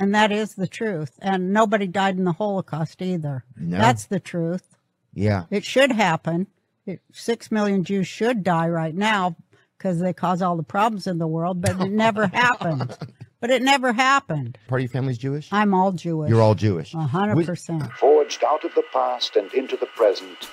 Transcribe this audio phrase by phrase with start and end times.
[0.00, 1.18] And that is the truth.
[1.20, 3.44] And nobody died in the Holocaust either.
[3.56, 3.78] No.
[3.78, 4.76] That's the truth.
[5.12, 5.44] Yeah.
[5.50, 6.46] It should happen.
[6.86, 9.36] It, Six million Jews should die right now
[9.76, 12.96] because they cause all the problems in the world, but it never happened.
[13.40, 14.58] But it never happened.
[14.68, 15.48] Part of your family's Jewish?
[15.52, 16.30] I'm all Jewish.
[16.30, 16.92] You're all Jewish.
[16.92, 17.90] Hundred percent.
[17.92, 20.48] Forged out of the past and into the present,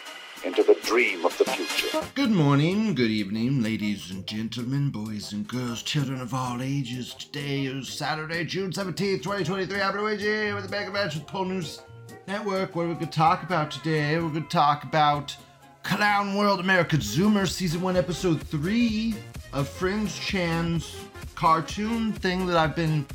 [0.47, 2.01] into the dream of the future.
[2.15, 7.13] Good morning, good evening, ladies and gentlemen, boys and girls, children of all ages.
[7.15, 9.81] Today is Saturday, June 17th, 2023.
[9.81, 11.81] I'm Luigi with the Mega Match with Pol News
[12.29, 12.77] Network.
[12.77, 14.15] What are we going to talk about today?
[14.15, 15.35] We're going to talk about
[15.83, 19.15] Clown World America Zoomer Season 1, Episode 3
[19.51, 20.95] of Frens Chan's
[21.35, 23.05] cartoon thing that I've been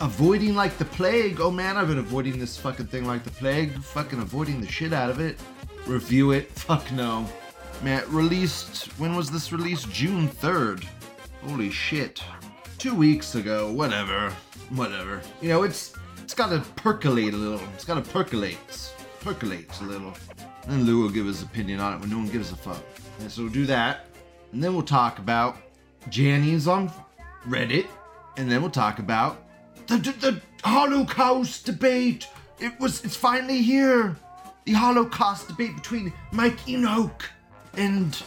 [0.00, 1.40] avoiding like the plague.
[1.40, 3.80] Oh man, I've been avoiding this fucking thing like the plague.
[3.80, 5.38] Fucking avoiding the shit out of it.
[5.86, 6.50] Review it.
[6.52, 7.26] Fuck no.
[7.82, 8.86] Man, released.
[8.98, 9.90] When was this released?
[9.90, 10.86] June 3rd.
[11.42, 12.22] Holy shit.
[12.78, 13.72] Two weeks ago.
[13.72, 14.30] Whatever.
[14.70, 15.22] Whatever.
[15.40, 17.60] You know, it's it's gotta percolate a little.
[17.74, 18.58] It's gotta percolate.
[19.20, 20.14] Percolate a little.
[20.68, 22.82] And Lou will give his opinion on it when no one gives a fuck.
[23.18, 24.06] And so we'll do that.
[24.52, 25.56] And then we'll talk about
[26.08, 26.90] Janny's on
[27.48, 27.86] Reddit.
[28.36, 29.42] And then we'll talk about
[29.86, 32.28] the, the, the Holocaust debate.
[32.58, 34.16] It was it's finally here.
[34.64, 37.28] The Holocaust debate between Mike Enoch
[37.74, 38.22] and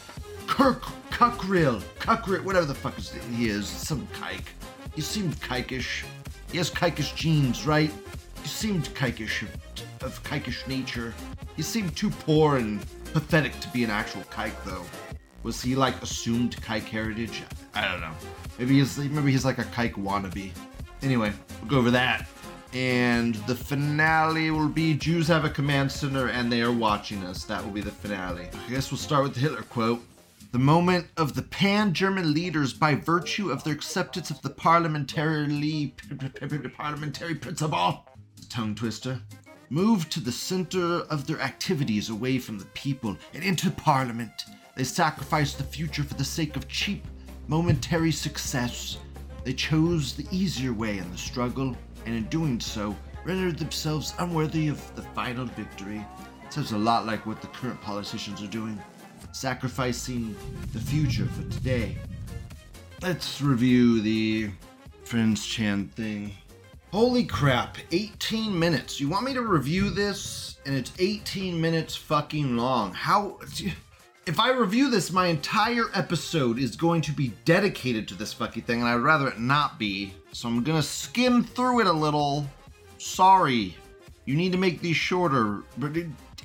[0.48, 1.82] Kirk Cuckrill.
[2.00, 3.68] Cuckrill, whatever the fuck he is.
[3.68, 4.48] Some kike.
[4.96, 6.04] He seemed kikish.
[6.52, 7.92] He has kikish genes, right?
[8.42, 9.46] He seemed kikish,
[10.02, 11.14] of kikish nature.
[11.56, 14.84] He seemed too poor and pathetic to be an actual kike, though.
[15.44, 17.44] Was he like assumed kike heritage?
[17.76, 18.14] I don't know.
[18.58, 20.52] Maybe he's maybe he's like a kike wannabe.
[21.02, 21.32] Anyway,
[21.62, 22.28] we'll go over that.
[22.74, 27.44] And the finale will be Jews have a command center and they are watching us.
[27.44, 28.48] That will be the finale.
[28.52, 30.02] I guess we'll start with the Hitler quote.
[30.52, 35.94] The moment of the pan German leaders, by virtue of their acceptance of the parliamentary
[36.76, 38.06] parliamentary principle,
[38.50, 39.20] tongue twister,
[39.70, 44.46] moved to the center of their activities away from the people and into parliament.
[44.76, 47.06] They sacrificed the future for the sake of cheap,
[47.48, 48.98] momentary success.
[49.44, 54.68] They chose the easier way in the struggle, and in doing so, rendered themselves unworthy
[54.68, 56.06] of the final victory.
[56.50, 58.80] Sounds a lot like what the current politicians are doing,
[59.32, 60.36] sacrificing
[60.74, 61.98] the future for today.
[63.02, 64.52] Let's review the
[65.04, 66.32] Frens Chan thing.
[66.92, 69.00] Holy crap, 18 minutes.
[69.00, 72.94] You want me to review this and it's 18 minutes fucking long?
[72.94, 73.40] How.
[74.26, 78.64] If I review this, my entire episode is going to be dedicated to this fucking
[78.64, 80.14] thing, and I'd rather it not be.
[80.32, 82.48] So I'm gonna skim through it a little.
[82.98, 83.76] Sorry.
[84.24, 85.64] You need to make these shorter.
[85.78, 85.98] But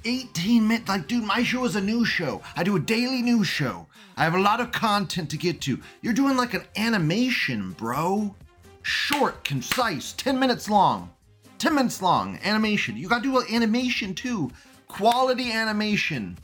[0.05, 0.89] 18 minutes.
[0.89, 2.43] Like, dude, my show is a news show.
[2.57, 3.87] I do a daily news show.
[4.17, 5.81] I have a lot of content to get to.
[6.03, 8.35] You're doing like an animation, bro.
[8.83, 11.11] Short, concise, 10 minutes long.
[11.59, 12.97] 10 minutes long animation.
[12.97, 14.51] You gotta do an animation too.
[14.89, 16.37] Quality animation.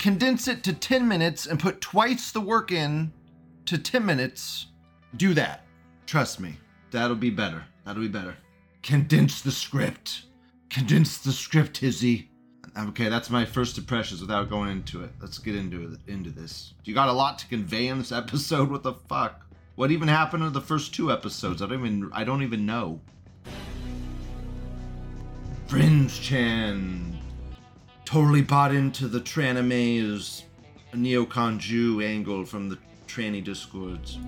[0.00, 3.12] Condense it to 10 minutes and put twice the work in
[3.66, 4.68] to 10 minutes.
[5.18, 5.66] Do that.
[6.06, 6.56] Trust me.
[6.90, 7.64] That'll be better.
[7.84, 8.34] That'll be better.
[8.82, 10.22] Condense the script.
[10.70, 12.30] Condense the script, Izzy.
[12.78, 15.10] Okay, that's my first impressions without going into it.
[15.20, 16.72] Let's get into it into this.
[16.84, 18.70] You got a lot to convey in this episode.
[18.70, 19.44] What the fuck?
[19.74, 21.60] What even happened in the first two episodes?
[21.60, 23.02] I don't even I don't even know.
[25.66, 27.19] Frens Chan
[28.10, 30.42] totally bought into the Tranime's
[30.92, 32.76] neocon Jew angle from the
[33.06, 34.18] tranny discords.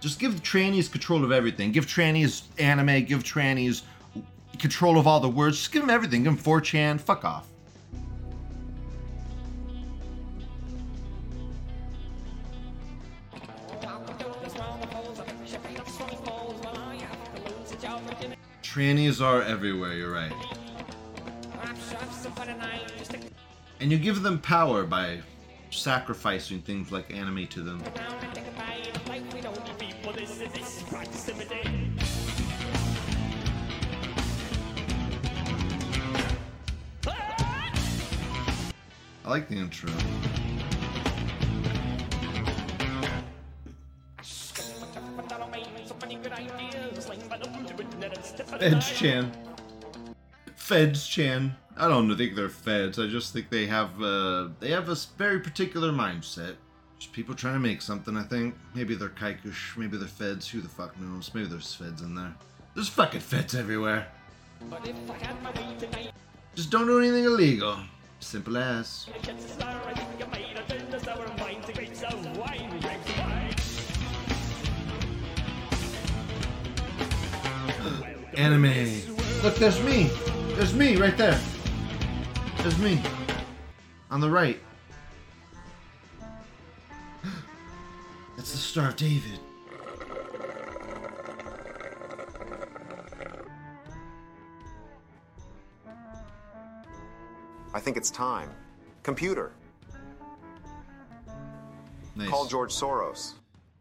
[0.00, 1.70] Just give trannies control of everything.
[1.70, 3.04] Give trannies anime.
[3.04, 3.82] Give trannies
[4.58, 5.58] control of all the words.
[5.58, 6.24] Just give them everything.
[6.24, 7.00] Give them 4chan.
[7.00, 7.46] Fuck off.
[18.64, 20.32] Trannies are everywhere, you're right.
[23.84, 25.20] And you give them power by
[25.68, 27.84] sacrificing things like anime to them.
[39.22, 39.90] I like the intro.
[48.58, 49.30] Feds Chan.
[50.56, 51.54] Feds Chan.
[51.76, 52.98] I don't think they're feds.
[52.98, 56.54] I just think they have uh, they have a very particular mindset.
[56.98, 58.16] Just people trying to make something.
[58.16, 59.76] I think maybe they're kikush.
[59.76, 60.48] Maybe they're feds.
[60.48, 61.32] Who the fuck knows?
[61.34, 62.34] Maybe there's feds in there.
[62.74, 64.06] There's fucking feds everywhere.
[66.54, 67.76] Just don't do anything illegal.
[68.20, 69.08] Simple as.
[78.36, 79.02] Anime.
[79.42, 80.10] Look, there's me.
[80.54, 81.40] There's me right there.
[82.64, 82.98] There's me.
[84.10, 84.58] On the right.
[88.38, 89.38] That's the Star of David.
[97.74, 98.48] I think it's time.
[99.02, 99.52] Computer,
[102.16, 102.30] Nice.
[102.30, 103.34] call George Soros.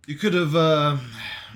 [0.07, 0.97] You could have, uh,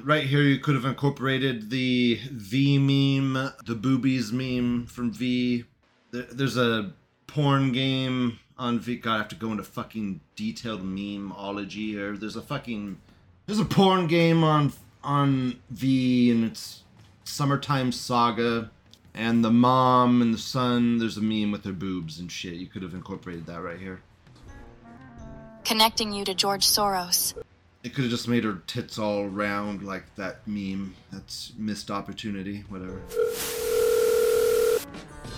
[0.02, 5.66] right here, you could have incorporated the V meme, the boobies meme from V.
[6.12, 6.94] There, there's a
[7.28, 8.96] porn game on V.
[8.96, 12.18] God, I have to go into fucking detailed memeology here.
[12.18, 12.98] There's a fucking,
[13.46, 16.84] there's a porn game on on V, and it's
[17.24, 18.72] Summertime Saga.
[19.14, 22.54] And the mom and the son, there's a meme with their boobs and shit.
[22.54, 24.02] You could have incorporated that right here.
[25.64, 27.34] Connecting you to George Soros.
[27.84, 30.96] It could have just made her tits all round like that meme.
[31.12, 33.02] That's missed opportunity, whatever.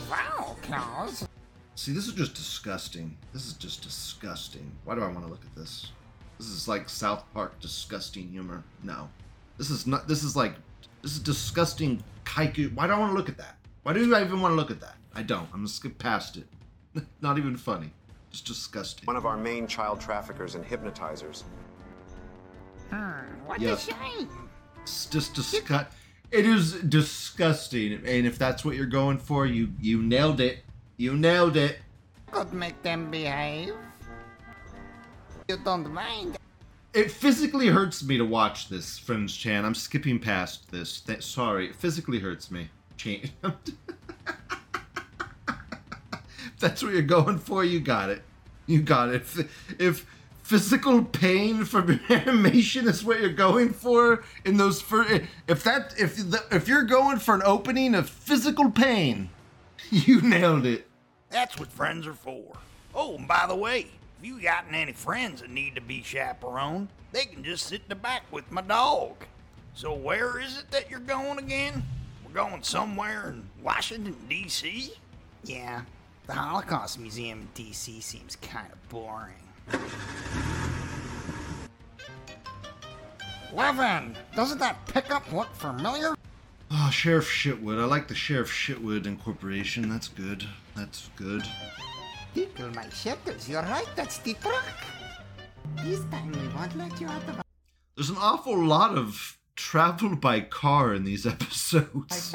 [0.10, 1.28] Wow, Klaus.
[1.80, 3.16] See, this is just disgusting.
[3.32, 4.70] This is just disgusting.
[4.84, 5.94] Why do I want to look at this?
[6.38, 8.66] This is like South Park disgusting humor.
[8.84, 9.08] No.
[9.58, 10.56] This is not this is like
[11.02, 12.76] this is disgusting kaiku.
[12.76, 13.56] Why do I want to look at that?
[13.84, 14.98] Why do I even want to look at that?
[15.16, 15.46] I don't.
[15.54, 16.48] I'm gonna skip past it.
[17.22, 17.94] not even funny.
[18.30, 19.06] Just disgusting.
[19.06, 21.44] One of our main child traffickers and hypnotizers.
[22.90, 23.78] Hmm, what Yep.
[23.78, 24.30] a shame.
[24.82, 25.96] It's just disgust.
[26.30, 30.66] It is disgusting, and if that's what you're going for, you you nailed it.
[31.00, 31.80] You nailed it.
[32.30, 33.74] Could make them behave.
[35.48, 36.38] You don't mind.
[36.94, 39.64] It physically hurts me to watch this, Frens Chan.
[39.64, 41.00] I'm skipping past this.
[41.00, 42.68] Th- sorry, it physically hurts me.
[42.98, 43.30] Chan.
[46.60, 48.22] that's what you're going for, you got it.
[48.66, 49.16] You got it.
[49.16, 50.06] If, if
[50.44, 56.18] physical pain from animation is what you're going for in those fir- if that if
[56.18, 59.30] the, if you're going for an opening of physical pain,
[59.90, 60.89] you nailed it.
[61.30, 62.58] That's what friends are for.
[62.96, 63.88] Oh, and by the way,
[64.20, 67.90] if you gotten any friends that need to be chaperoned, they can just sit in
[67.90, 69.16] the back with my dog.
[69.76, 71.84] So where is it that you're going again?
[72.26, 74.94] We're going somewhere in Washington, D.C.?
[75.44, 75.82] Yeah,
[76.28, 79.34] the Holocaust Museum in DC seems kind of boring.
[83.54, 86.16] Levin, doesn't that pickup look familiar?
[86.72, 87.80] Oh, Sheriff Shitwood.
[87.82, 89.90] I like the Sheriff Shitwood Incorporation.
[89.90, 90.46] That's good.
[90.76, 91.44] That's good.
[92.36, 94.64] Tickle my shutters, you're right, that's the truck.
[95.84, 97.42] This time we won't let you out of
[97.96, 102.32] There's an awful lot of travel by car in these episodes.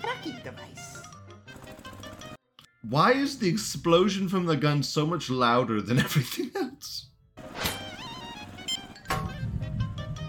[0.00, 1.02] Tracking device.
[2.88, 7.07] Why is the explosion from the gun so much louder than everything else?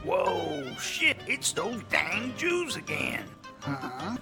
[0.09, 3.25] Whoa, shit, it's those dang Jews again.
[3.59, 4.17] Huh?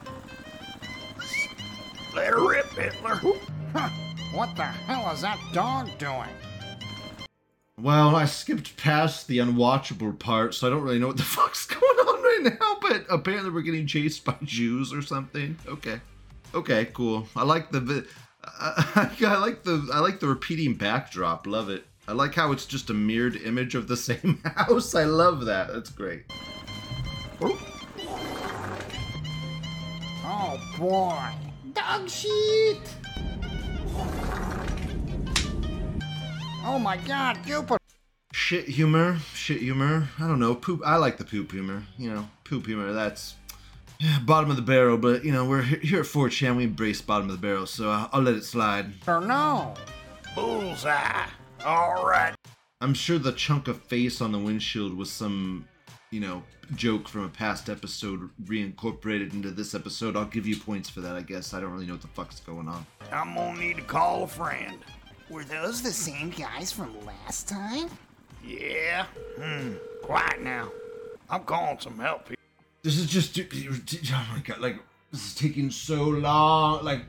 [2.14, 3.22] Let her rip, Hitler.
[3.74, 3.90] Huh.
[4.34, 6.28] What the hell is that dog doing?
[7.80, 11.66] Well, I skipped past the unwatchable part, so I don't really know what the fuck's
[11.66, 15.58] going on right now, but apparently we're getting chased by Jews or something.
[15.70, 16.02] Okay.
[16.54, 17.30] Okay, cool.
[17.34, 18.08] I like the vi-
[18.44, 21.48] I, I like the I like the repeating backdrop.
[21.48, 21.86] Love it.
[22.10, 24.96] I like how it's just a mirrored image of the same house.
[24.96, 25.74] I love that.
[25.74, 26.24] That's great.
[27.42, 27.60] Oh,
[30.24, 31.30] oh boy.
[31.74, 32.80] Dog shit!
[36.64, 37.78] Oh my god, Cupid!
[38.32, 40.08] Shit humor, shit humor.
[40.18, 40.56] I don't know.
[40.56, 40.82] Poop.
[40.86, 41.84] I like the poop humor.
[41.98, 42.94] You know, poop humor.
[42.94, 43.36] That's
[44.24, 44.98] bottom of the barrel.
[44.98, 46.56] But you know, we're here at 4chan.
[46.56, 48.94] We embrace bottom of the barrel, so I'll, I'll let it slide.
[49.06, 49.74] Or no!
[50.36, 51.28] Bullseye.
[51.68, 52.34] All right.
[52.80, 55.68] I'm sure the chunk of face on the windshield was some,
[56.12, 56.42] you know,
[56.76, 60.16] joke from a past episode reincorporated into this episode.
[60.16, 61.18] I'll give you points for that.
[61.18, 62.86] I guess I don't really know what the fuck's going on.
[63.12, 64.78] I'm gonna need to call a friend.
[65.30, 67.90] Were those the same guys from last time?
[68.46, 69.06] Yeah?
[69.38, 69.74] Hmm.
[70.04, 70.72] Quiet now.
[71.30, 72.38] I'm calling some help here.
[72.82, 74.80] This is just oh my god, like
[75.12, 76.86] this is taking so long.
[76.86, 77.02] Like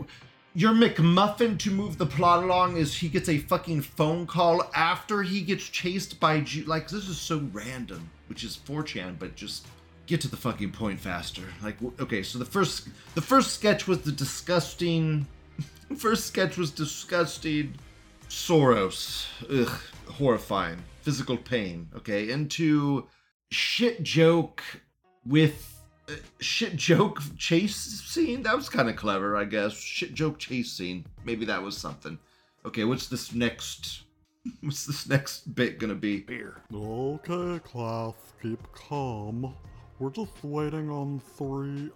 [0.59, 5.23] your McMuffin to move the plot along is he gets a fucking phone call after
[5.23, 9.69] he gets chased by Ju- like this is so random, which is 4chan, but just
[10.07, 11.43] get to the fucking point faster.
[11.63, 15.29] Like okay, so the first the first sketch was the disgusting
[15.97, 17.75] first sketch was disgusting
[18.29, 19.29] Soros.
[19.49, 20.83] Ugh, horrifying.
[21.03, 22.31] Physical pain, okay?
[22.31, 23.07] Into
[23.53, 24.65] shit joke
[25.25, 25.78] with
[26.41, 28.43] shit joke chase scene.
[28.43, 29.75] That was kind of clever, I guess.
[29.75, 31.05] Shit joke chase scene.
[31.25, 32.19] Maybe that was something.
[32.67, 34.03] Okay, what's this next?
[34.63, 36.25] What's this next bit gonna be?
[36.27, 36.63] Here.
[36.73, 39.55] Okay, class, keep calm.
[39.99, 41.91] We're just waiting on three.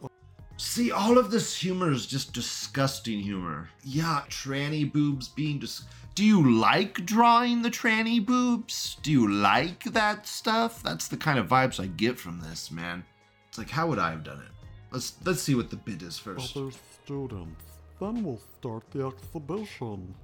[0.57, 3.71] See, all of this humor is just disgusting humor.
[3.85, 5.83] Yeah, tranny boobs being dis.
[6.15, 8.97] Do you like drawing the tranny boobs?
[9.03, 10.83] Do you like that stuff?
[10.83, 13.05] That's the kind of vibes I get from this, man.
[13.53, 14.51] It's like, how would I have done it?
[14.93, 16.57] Let's let's see what the bid is first.
[16.57, 16.71] other
[17.05, 17.63] students.
[18.01, 20.15] Then we'll start the exhibition.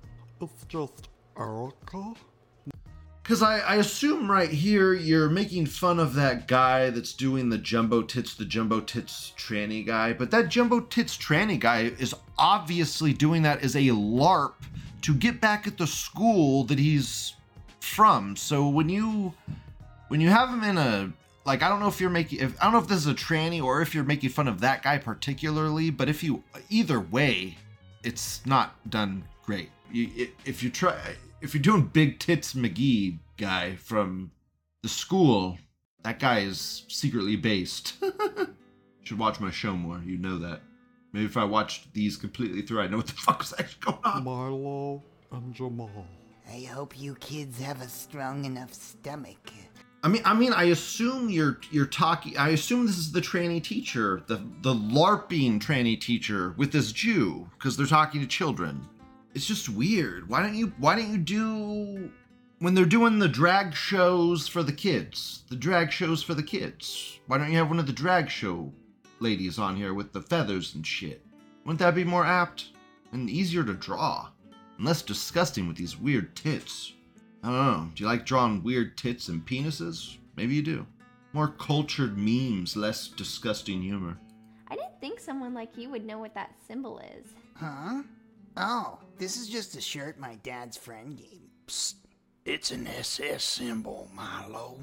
[0.41, 2.15] It's just Erica.
[3.23, 7.59] Because I, I assume right here you're making fun of that guy that's doing the
[7.59, 10.15] jumbo tits, the jumbo tits tranny guy.
[10.15, 14.55] But that jumbo tits tranny guy is obviously doing that as a LARP
[15.03, 17.35] to get back at the school that he's
[17.81, 18.37] from.
[18.37, 19.35] So when you
[20.09, 21.13] when you have him in a
[21.49, 23.15] like I don't know if you're making if I don't know if this is a
[23.15, 27.57] tranny or if you're making fun of that guy particularly, but if you either way,
[28.05, 29.71] it's not done great.
[29.91, 30.95] You, if you try
[31.41, 34.31] if you're doing big tits McGee guy from
[34.83, 35.59] the school,
[36.05, 37.95] that guy is secretly based.
[39.03, 40.03] Should watch my show more.
[40.05, 40.61] You know that.
[41.15, 44.05] Maybe if I watched these completely through, I'd know what the fuck was actually going
[44.05, 44.25] on.
[44.25, 45.03] Milo
[45.33, 46.07] and Jamal.
[46.51, 49.51] I hope you kids have a strong enough stomach.
[50.03, 52.37] I mean, I mean, I assume you're you're talking.
[52.39, 57.51] I assume this is the tranny teacher, the the LARPing tranny teacher with this Jew,
[57.59, 58.87] because they're talking to children.
[59.35, 60.29] It's just weird.
[60.29, 62.11] Why don't you Why don't you do
[62.61, 65.43] when they're doing the drag shows for the kids?
[65.49, 67.19] The drag shows for the kids.
[67.27, 68.73] Why don't you have one of the drag show
[69.19, 71.25] ladies on here with the feathers and shit?
[71.65, 72.69] Wouldn't that be more apt
[73.13, 74.29] and easier to draw
[74.77, 76.93] and less disgusting with these weird tits?
[77.43, 77.91] I don't know.
[77.95, 80.17] Do you like drawing weird tits and penises?
[80.37, 80.87] Maybe you do.
[81.33, 84.19] More cultured memes, less disgusting humor.
[84.69, 87.27] I didn't think someone like you would know what that symbol is.
[87.55, 88.03] Huh?
[88.57, 91.49] Oh, this is just a shirt my dad's friend gave.
[91.67, 91.95] Psst.
[92.45, 94.81] It's an SS symbol, Milo.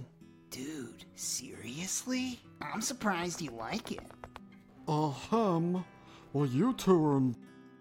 [0.52, 2.40] Dude, seriously?
[2.62, 4.06] I'm surprised you like it.
[4.88, 5.84] Ahem.
[6.32, 7.22] Well, you two are.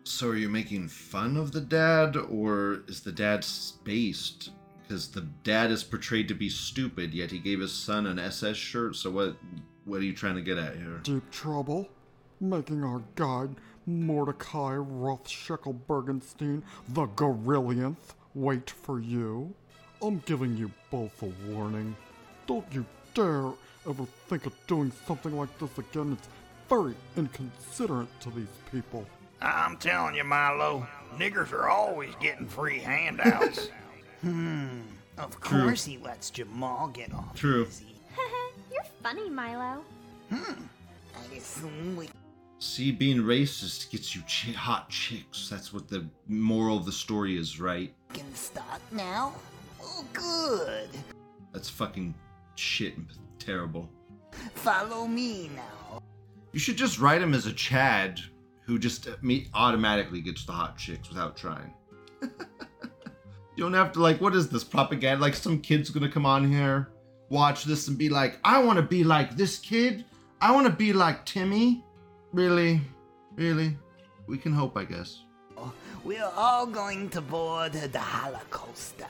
[0.05, 3.47] So are you making fun of the dad, or is the dad
[3.85, 4.51] based?
[4.87, 8.57] Because the dad is portrayed to be stupid, yet he gave his son an SS
[8.57, 8.97] shirt.
[8.97, 9.37] So what?
[9.87, 11.01] What are you trying to get at here?
[11.03, 11.89] deep trouble,
[12.41, 13.51] making our guide
[13.87, 19.53] Mordecai Rothschild Bergenstein the Gorillionth wait for you.
[20.03, 21.95] I'm giving you both a warning.
[22.47, 23.51] Don't you dare
[23.89, 26.13] ever think of doing something like this again.
[26.19, 26.29] It's
[26.69, 29.07] very inconsiderate to these people.
[29.43, 30.87] I'm telling you, Milo,
[31.17, 33.69] niggers are always getting free handouts.
[34.25, 34.81] Hmm.
[35.19, 37.67] Of course he lets Jamal get off True.
[37.67, 37.95] easy.
[38.73, 39.83] You're funny, Milo.
[40.33, 40.63] Hmm.
[41.15, 42.09] I assume we
[42.59, 45.49] See, being racist gets you chi- hot chicks.
[45.51, 47.93] That's what the moral of the story is, right?
[48.15, 49.35] can start now.
[49.83, 50.89] Oh, good.
[51.53, 52.15] That's fucking
[52.55, 53.07] shit and
[53.39, 53.91] terrible.
[54.55, 56.01] Follow me now.
[56.53, 58.21] You should just write him as a Chad
[58.63, 61.75] who just uh, me automatically gets the hot chicks without trying.
[63.57, 65.23] you don't have to like what is this propaganda?
[65.23, 66.89] Like some kid's gonna come on here,
[67.29, 70.05] watch this and be like, I wanna be like this kid.
[70.41, 71.85] I wanna be like Timmy.
[72.33, 72.81] Really?
[73.37, 73.77] Really?
[74.27, 75.21] We can hope, I guess.
[76.05, 79.07] We're all going to board the Holocauster.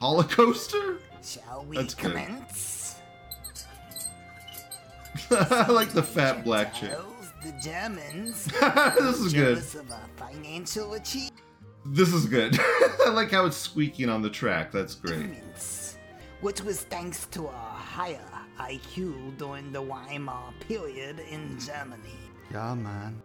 [0.00, 0.98] Holocauster?
[1.22, 2.96] Shall we That's commence?
[5.30, 6.92] I like the fat black chick.
[7.42, 8.44] The Germans.
[8.98, 9.58] this is good.
[9.58, 11.40] of our financial achievements.
[11.86, 12.58] This is good.
[13.06, 14.72] I like how it's squeaking on the track.
[14.72, 15.42] That's great.
[16.40, 18.20] which was thanks to a higher
[18.58, 22.18] IQ during the Weimar period in Germany.
[22.50, 23.20] Yeah, man.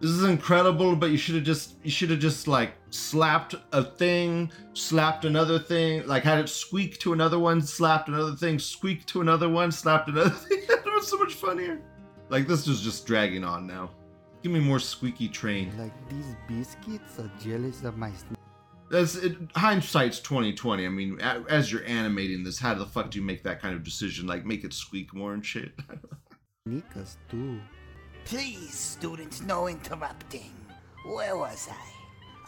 [0.00, 3.84] This is incredible, but you should have just you should have just like slapped a
[3.84, 9.06] thing, slapped another thing, like had it squeak to another one, slapped another thing, squeak
[9.06, 10.60] to another one, slapped another thing.
[10.68, 11.80] that was so much funnier.
[12.30, 13.90] Like this is just dragging on now.
[14.42, 15.72] Give me more squeaky train.
[15.78, 18.36] Like these biscuits are jealous of my sn-
[18.90, 20.84] That's it, hindsight's twenty twenty.
[20.84, 23.74] I mean, a, as you're animating this, how the fuck do you make that kind
[23.74, 24.26] of decision?
[24.26, 25.72] Like make it squeak more and shit.
[26.66, 27.60] sneakers too.
[28.24, 30.52] Please, students, no interrupting.
[31.06, 31.92] Where was I?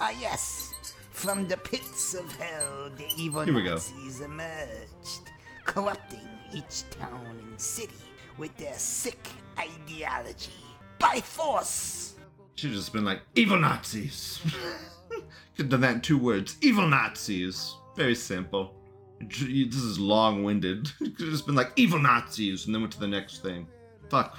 [0.00, 0.72] Ah, yes.
[1.10, 3.74] From the pits of hell, the evil Here we go.
[3.74, 5.30] Nazis emerged,
[5.64, 7.94] corrupting each town and city
[8.36, 10.63] with their sick ideology
[11.04, 12.14] by force.
[12.56, 14.40] Just been like evil Nazis.
[15.56, 16.56] Could have done that in two words.
[16.62, 17.76] Evil Nazis.
[17.94, 18.74] Very simple.
[19.20, 20.90] This is long-winded.
[20.98, 23.66] Could have just been like evil Nazis and then went to the next thing.
[24.08, 24.38] Fuck.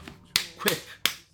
[0.57, 0.81] Quick,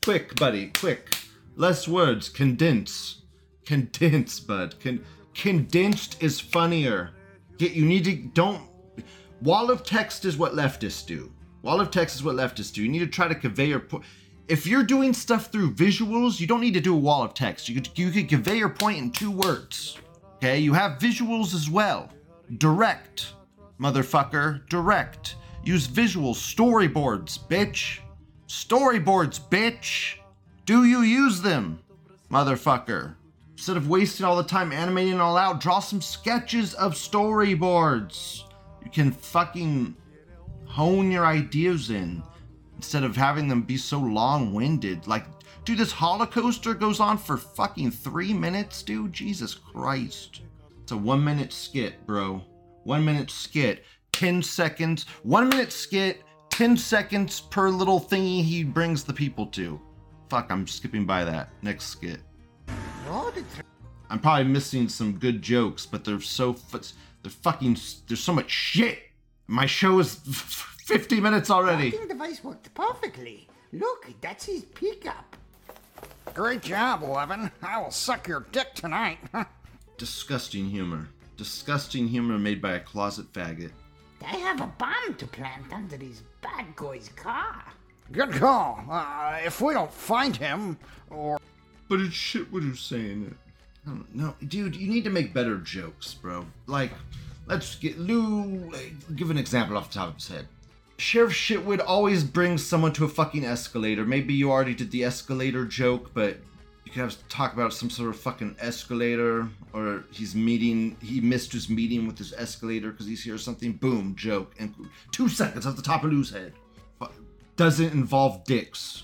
[0.03, 1.15] quick, buddy, quick.
[1.55, 2.27] Less words.
[2.27, 3.21] Condense.
[3.65, 4.79] Condense, bud.
[4.81, 7.11] Con- condensed is funnier.
[7.57, 8.67] Get you need to don't.
[9.41, 11.31] Wall of text is what leftists do.
[11.61, 12.83] Wall of text is what leftists do.
[12.83, 14.03] You need to try to convey your point.
[14.48, 17.69] If you're doing stuff through visuals, you don't need to do a wall of text.
[17.69, 19.98] You could, you could convey your point in two words.
[20.36, 22.10] Okay, you have visuals as well.
[22.57, 23.33] Direct,
[23.79, 25.36] motherfucker, direct.
[25.63, 28.00] Use visuals, storyboards, bitch.
[28.48, 30.15] Storyboards, bitch.
[30.65, 31.79] Do you use them,
[32.29, 33.15] motherfucker?
[33.53, 38.43] Instead of wasting all the time animating all out, draw some sketches of storyboards.
[38.83, 39.95] You can fucking
[40.65, 42.24] hone your ideas in
[42.81, 45.05] instead of having them be so long-winded.
[45.05, 45.25] Like,
[45.65, 49.13] dude, this Holocauster goes on for fucking three minutes, dude.
[49.13, 50.41] Jesus Christ.
[50.81, 52.41] It's a one-minute skit, bro.
[52.83, 53.85] One-minute skit.
[54.13, 55.05] 10 seconds.
[55.21, 56.23] One-minute skit.
[56.50, 59.79] 10 seconds per little thingy he brings the people to.
[60.27, 61.50] Fuck, I'm skipping by that.
[61.61, 62.21] Next skit.
[64.09, 66.79] I'm probably missing some good jokes, but they're so fu-
[67.21, 69.03] they're fucking there's so much shit.
[69.45, 70.15] My show is
[70.91, 71.91] 50 minutes already.
[71.91, 73.48] The device worked perfectly.
[73.71, 75.38] Look, that's his pickup.
[76.33, 77.50] Great job, Levin.
[77.63, 79.19] I will suck your dick tonight.
[79.98, 81.07] Disgusting humor.
[81.38, 83.71] Disgusting humor made by a closet faggot.
[84.21, 87.63] I have a bomb to plant under his bad guy's car.
[88.12, 88.83] Good call.
[88.89, 90.77] Uh, if we don't find him,
[91.10, 91.39] or
[91.88, 93.38] But it's shit what who's saying it.
[93.88, 94.75] I don't know, dude.
[94.75, 96.45] You need to make better jokes, bro.
[96.67, 96.91] Like,
[97.48, 98.74] let's get Lou.
[99.15, 100.48] Give an example off the top of his head.
[101.01, 104.05] Sheriff Shitwood always brings someone to a fucking escalator.
[104.05, 106.38] Maybe you already did the escalator joke, but
[106.86, 110.96] you could have talk about some sort of fucking escalator, or he's meeting.
[111.01, 113.74] He missed his meeting with his escalator because he's here or something.
[113.74, 114.75] Boom, joke, and
[115.12, 116.53] two seconds off the top of Lou's head.
[117.55, 119.03] Doesn't involve dicks.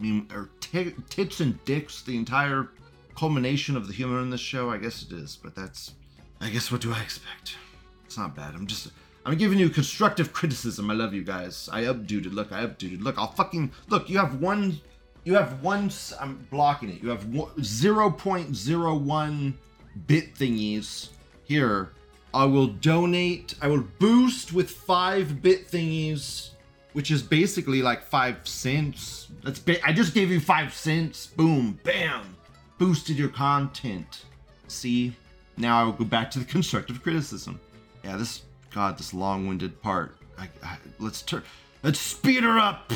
[0.00, 2.70] I mean, are t- tits and dicks the entire
[3.14, 4.70] culmination of the humor in this show?
[4.70, 5.92] I guess it is, but that's.
[6.40, 7.56] I guess what do I expect?
[8.06, 8.54] It's not bad.
[8.54, 8.88] I'm just.
[9.26, 10.90] I'm giving you constructive criticism.
[10.90, 11.68] I love you guys.
[11.72, 12.34] I updated.
[12.34, 13.02] Look, I updated.
[13.02, 14.10] Look, I'll fucking look.
[14.10, 14.80] You have one.
[15.24, 15.90] You have one.
[16.20, 17.02] I'm blocking it.
[17.02, 17.26] You have
[17.62, 19.56] zero point zero one
[20.06, 21.08] bit thingies
[21.44, 21.92] here.
[22.34, 23.54] I will donate.
[23.62, 26.50] I will boost with five bit thingies,
[26.92, 29.28] which is basically like five cents.
[29.42, 31.28] That's ba- I just gave you five cents.
[31.28, 32.36] Boom, bam,
[32.76, 34.24] boosted your content.
[34.68, 35.14] See,
[35.56, 37.60] now I will go back to the constructive criticism.
[38.02, 38.42] Yeah, this
[38.74, 40.16] God, this long-winded part.
[40.36, 41.44] I, I, let's turn.
[41.84, 42.92] Let's speed her up.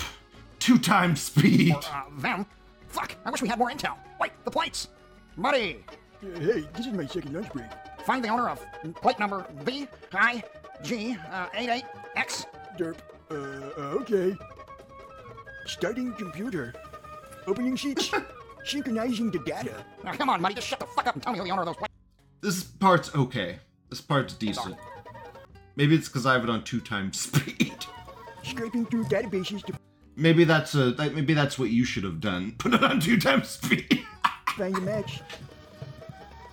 [0.59, 1.73] Two times speed.
[1.73, 2.45] uh, them.
[2.89, 3.95] Fuck, I wish we had more intel.
[4.21, 4.89] Wait, the plates.
[5.37, 5.85] Buddy,
[6.21, 7.67] Hey, this is my second lunch break.
[8.05, 8.61] find the owner of
[8.97, 10.43] plate number B I
[10.83, 12.47] G uh, 88X.
[12.77, 12.97] Derp.
[13.31, 14.37] Uh, uh, okay.
[15.67, 16.75] Starting computer.
[17.47, 18.11] Opening sheets.
[18.65, 19.85] Synchronizing the data.
[20.03, 21.63] Now, come on, buddy, just shut the fuck up and tell me who the owner
[21.63, 21.95] of those plates.
[22.41, 23.61] This part's okay.
[23.91, 24.75] This part's decent.
[25.79, 27.73] Maybe it's because I have it on two times speed.
[28.43, 29.73] Scraping through databases to
[30.17, 30.91] Maybe that's a.
[30.93, 32.57] that- Maybe that's what you should have done.
[32.59, 34.05] Put it on two times speed.
[34.57, 35.21] find a match.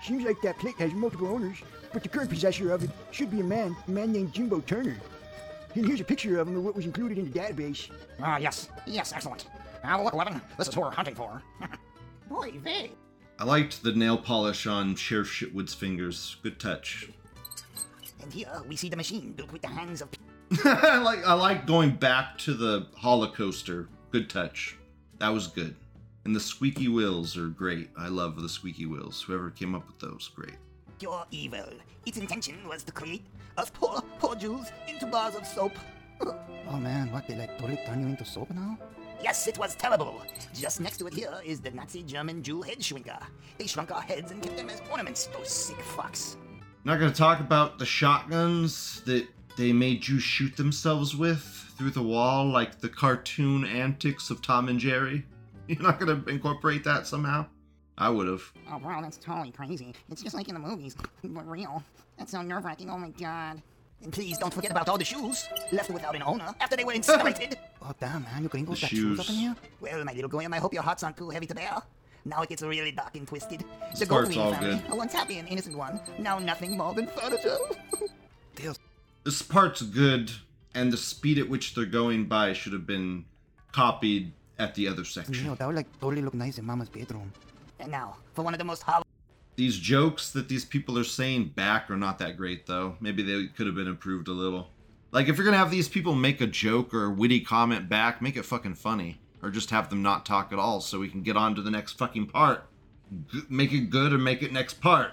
[0.04, 1.58] Seems like that plate has multiple owners,
[1.92, 4.96] but the current possessor of it should be a man, a man named Jimbo Turner.
[5.74, 7.90] And here's a picture of him and what was included in the database.
[8.22, 9.48] Ah, yes, yes, excellent.
[9.84, 11.42] Now look, Levin, this is who we're hunting for.
[12.30, 12.92] Boy, Vic.
[13.40, 16.38] I liked the nail polish on Sheriff Shitwood's fingers.
[16.44, 17.10] Good touch.
[18.26, 20.10] And here we see the machine built with the hands of
[20.66, 23.86] I like I like going back to the Holocauster.
[24.10, 24.78] Good touch.
[25.20, 25.76] That was good.
[26.24, 27.92] And the squeaky wheels are great.
[27.96, 29.22] I love the squeaky wheels.
[29.22, 30.56] Whoever came up with those, great.
[31.00, 31.70] Your evil.
[32.08, 33.28] Its intention was to create
[33.60, 35.74] us poor, poor Jews into bars of soap.
[36.68, 38.76] Oh man, what, they like totally turn you into soap now?
[39.22, 40.20] Yes, it was terrible.
[40.52, 43.22] Just next to it here is the Nazi German Jew head shrinker.
[43.60, 46.38] They shrunk our heads and kept them as ornaments, those sick fucks.
[46.86, 51.40] Not gonna talk about the shotguns that they made you shoot themselves with
[51.78, 55.26] through the wall, like the cartoon antics of Tom and Jerry.
[55.68, 57.48] You're not gonna incorporate that somehow?
[57.98, 58.44] I would have.
[58.72, 59.94] Oh, bro, that's totally crazy.
[60.12, 61.84] It's just like in the movies, but real.
[62.18, 63.62] That's so nerve wracking, oh my god.
[64.04, 66.94] And please don't forget about all the shoes left without an owner after they were
[67.02, 67.58] incinerated.
[67.82, 69.42] Oh damn man, you gringos The got shoes up in shoes.
[69.42, 69.56] here?
[69.80, 71.82] well, my little Goyim, I hope your hearts aren't too heavy to bear.
[72.26, 73.64] Now it gets really dark and twisted.
[73.92, 74.92] This the part's Goldwyn all family, good.
[74.92, 77.58] a once happy and innocent one, now nothing more than furniture.
[79.24, 80.32] This part's good,
[80.76, 83.26] and the speed at which they're going by should have been
[83.72, 85.34] copied at the other section.
[85.34, 85.48] You section.
[85.48, 87.32] know, that would like totally look nice in mama's bedroom.
[87.80, 89.04] and now, for one of the most hollow
[89.56, 92.98] These jokes that these people are saying back are not that great, though.
[93.00, 94.70] Maybe they could have been improved a little.
[95.12, 98.22] Like, if you're gonna have these people make a joke or a witty comment back,
[98.22, 99.20] make it fucking funny.
[99.46, 101.70] Or just have them not talk at all so we can get on to the
[101.70, 102.68] next fucking part.
[103.32, 105.12] G- make it good or make it next part.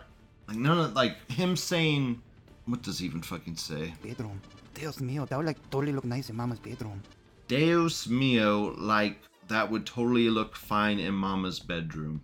[0.49, 2.23] Like, none of, like, him saying.
[2.65, 3.93] What does he even fucking say?
[4.03, 4.41] Bedroom.
[4.73, 7.03] Dios mío, that would like totally look nice in mama's bedroom.
[7.47, 9.19] Deus mio, like
[9.49, 12.23] that would totally look fine in Mama's bedroom.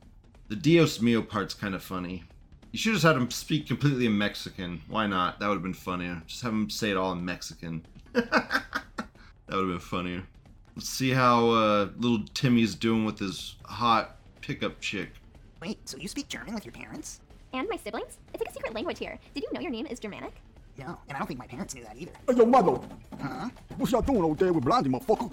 [0.48, 2.24] The Dios mio part's kind of funny.
[2.72, 4.80] You should have just had him speak completely in Mexican.
[4.88, 5.38] Why not?
[5.38, 6.22] That would have been funnier.
[6.26, 7.84] Just have him say it all in Mexican.
[8.12, 8.64] that
[9.50, 10.22] would have been funnier.
[10.78, 15.10] Let's see how uh, little Timmy's doing with his hot pickup chick.
[15.60, 17.18] Wait, so you speak German with your parents?
[17.52, 18.16] And my siblings?
[18.32, 19.18] It's like a secret language here.
[19.34, 20.34] Did you know your name is Germanic?
[20.78, 22.12] No, and I don't think my parents knew that either.
[22.28, 22.78] Hey, yo, mother.
[23.20, 23.48] Huh?
[23.76, 25.32] What y'all doing over there with Blondie, motherfucker?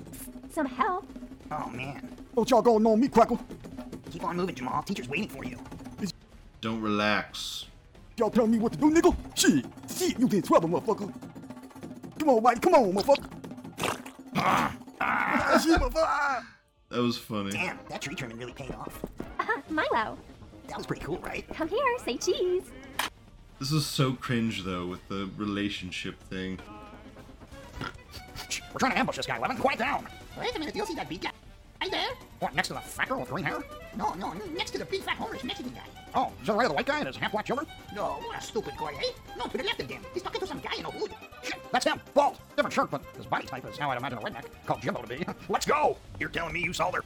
[0.51, 1.05] Some help.
[1.51, 2.09] Oh, man.
[2.35, 3.39] Don't y'all going on me, Crackle?
[4.09, 4.81] Keep on moving, Jamal.
[4.81, 5.59] Teacher's waiting for you.
[6.61, 7.65] Don't relax.
[8.17, 9.15] Y'all tell me what to do, nigga?
[9.35, 9.63] Shit.
[9.95, 11.13] Shit, you get in trouble, motherfucker.
[12.17, 12.63] Come on, Mike.
[12.63, 14.71] Come on, motherfucker.
[15.01, 16.43] Ah.
[16.89, 17.49] That was funny.
[17.49, 19.03] Damn, that tree trimming really paid off.
[19.39, 20.17] Uh-huh, Milo.
[20.67, 21.43] That was pretty cool, right?
[21.53, 22.71] Come here, say cheese.
[23.59, 26.59] This is so cringe though with the relationship thing.
[27.79, 29.57] We're trying to ambush this guy, Levin.
[29.57, 30.07] Quiet down.
[30.39, 31.31] Wait a minute, do you see that beat guy?
[31.85, 32.15] Right there?
[32.39, 33.63] What, next to the fat girl with green hair?
[33.95, 35.83] No, no, next to the big fat homeless Mexican guy.
[36.15, 37.67] Oh, is that right the white guy and his half-black children?
[37.95, 39.11] No, what a stupid guy, eh?
[39.37, 39.91] No, to the left of.
[40.11, 41.11] He's talking to some guy in a hood.
[41.43, 42.01] Shit, that's him.
[42.15, 42.39] Bald.
[42.55, 45.07] Different shirt, but his body type is how I'd imagine a redneck called Jimbo to
[45.07, 45.27] be.
[45.47, 45.97] Let's go.
[46.19, 47.03] You're telling me you saw their...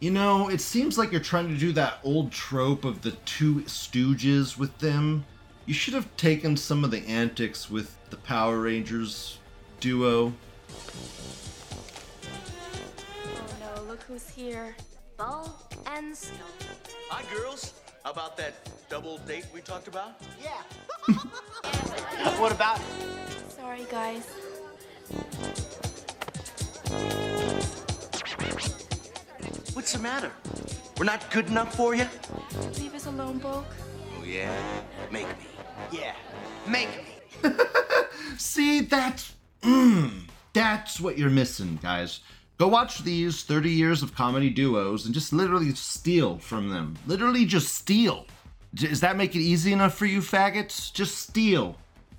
[0.00, 3.56] You know, it seems like you're trying to do that old trope of the two
[3.64, 5.26] stooges with them.
[5.66, 9.40] You should have taken some of the antics with the Power Rangers
[9.78, 10.32] duo.
[14.12, 14.76] No, look who's here.
[15.16, 15.54] Ball
[15.86, 16.36] and Snow.
[17.08, 17.72] Hi, girls.
[18.04, 20.20] How about that double date we talked about?
[20.42, 21.14] Yeah.
[22.38, 22.78] what about
[23.48, 24.28] Sorry, guys.
[29.72, 30.32] What's the matter?
[30.98, 32.06] We're not good enough for you?
[32.78, 33.64] Leave us alone, Bulk.
[34.18, 34.54] Oh, yeah?
[35.10, 35.46] Make me.
[35.90, 36.14] Yeah,
[36.66, 36.88] make
[37.42, 37.50] me.
[38.36, 42.20] See, that's mm, that's what you're missing, guys.
[42.62, 46.96] Go watch these 30 years of comedy duos and just literally steal from them.
[47.08, 48.24] Literally just steal.
[48.72, 50.92] Does that make it easy enough for you faggots?
[50.92, 51.76] Just steal.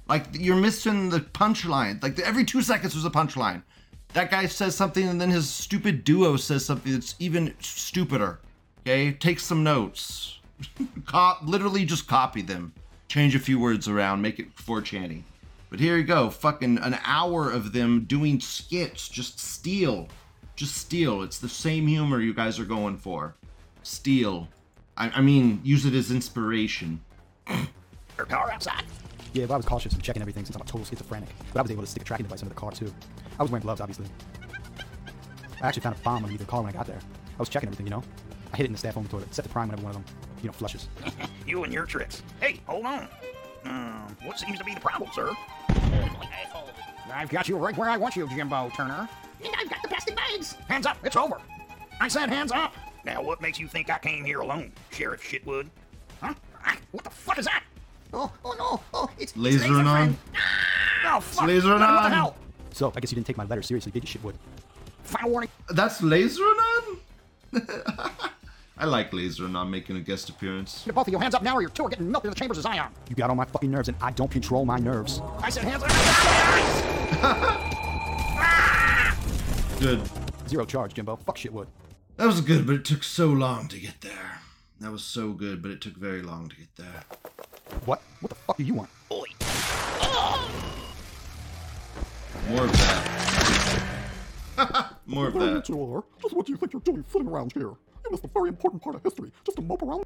[0.10, 2.04] Like you're missing the punchline.
[2.04, 3.64] Like every 2 seconds there's a punchline.
[4.12, 8.42] That guy says something and then his stupid duo says something that's even stupider.
[8.82, 9.14] Okay?
[9.14, 10.42] Take some notes.
[11.06, 12.74] Cop literally just copy them.
[13.08, 15.24] Change a few words around, make it 4chanty.
[15.70, 19.08] But here you go, fucking an hour of them doing skits.
[19.08, 20.10] Just steal.
[20.56, 21.24] Just steal.
[21.24, 23.36] It's the same humor you guys are going for.
[23.82, 24.48] Steal.
[24.96, 27.02] I, I mean, use it as inspiration.
[28.18, 28.84] Your power outside.
[29.34, 31.30] Yeah, but I was cautious and checking everything since I'm a total schizophrenic.
[31.52, 32.94] But I was able to stick a tracking device under the car too.
[33.40, 34.06] I was wearing gloves, obviously.
[35.62, 37.00] I actually found a bomb underneath the car when I got there.
[37.00, 38.04] I was checking everything, you know.
[38.54, 40.16] I hid it in the staff only toilet, set the prime whenever one of them,
[40.44, 40.88] you know, flushes.
[41.48, 42.22] you and your tricks.
[42.40, 43.08] Hey, hold on.
[43.66, 45.34] Um, what seems to be the problem, sir?
[47.12, 49.10] I've got you right where I want you, Jimbo Turner.
[49.46, 50.54] And I've got the plastic bags.
[50.68, 51.38] Hands up, it's over.
[52.00, 52.74] I said hands up.
[53.06, 55.68] Now, what makes you think I came here alone, Sheriff Shitwood?
[56.22, 56.34] Huh?
[56.94, 57.64] What the fuck is that?
[58.14, 58.82] Oh, oh no.
[58.94, 60.18] Oh, it's Laser it's and on.
[60.36, 61.48] Ah, oh, fuck.
[61.48, 62.12] laser what, and what on.
[62.12, 62.36] the hell?
[62.72, 64.36] So, I guess you didn't take my letter seriously, did you, shitwood?
[65.04, 65.50] Final warning.
[65.72, 67.00] That's Laser on?
[68.78, 70.84] I like Laser on making a guest appearance.
[70.86, 72.40] Get both of your hands up now or your two are getting melted in the
[72.40, 72.92] chambers as I am.
[73.10, 75.20] You got on my fucking nerves and I don't control my nerves.
[75.40, 77.70] I said hands up.
[79.84, 80.00] Good.
[80.48, 81.18] Zero charge, Jimbo.
[81.18, 81.68] Fuck shitwood.
[82.16, 84.40] That was good, but it took so long to get there.
[84.80, 87.04] That was so good, but it took very long to get there.
[87.84, 88.02] What?
[88.22, 88.90] What the fuck do you want?
[89.12, 89.26] Oi.
[89.42, 90.50] Ah!
[92.48, 93.82] More of that.
[95.06, 95.68] More of that.
[95.68, 96.06] you are.
[96.22, 97.64] Just what do you think you're doing sitting around here?
[97.64, 100.06] You missed a very important part of history just to mope around.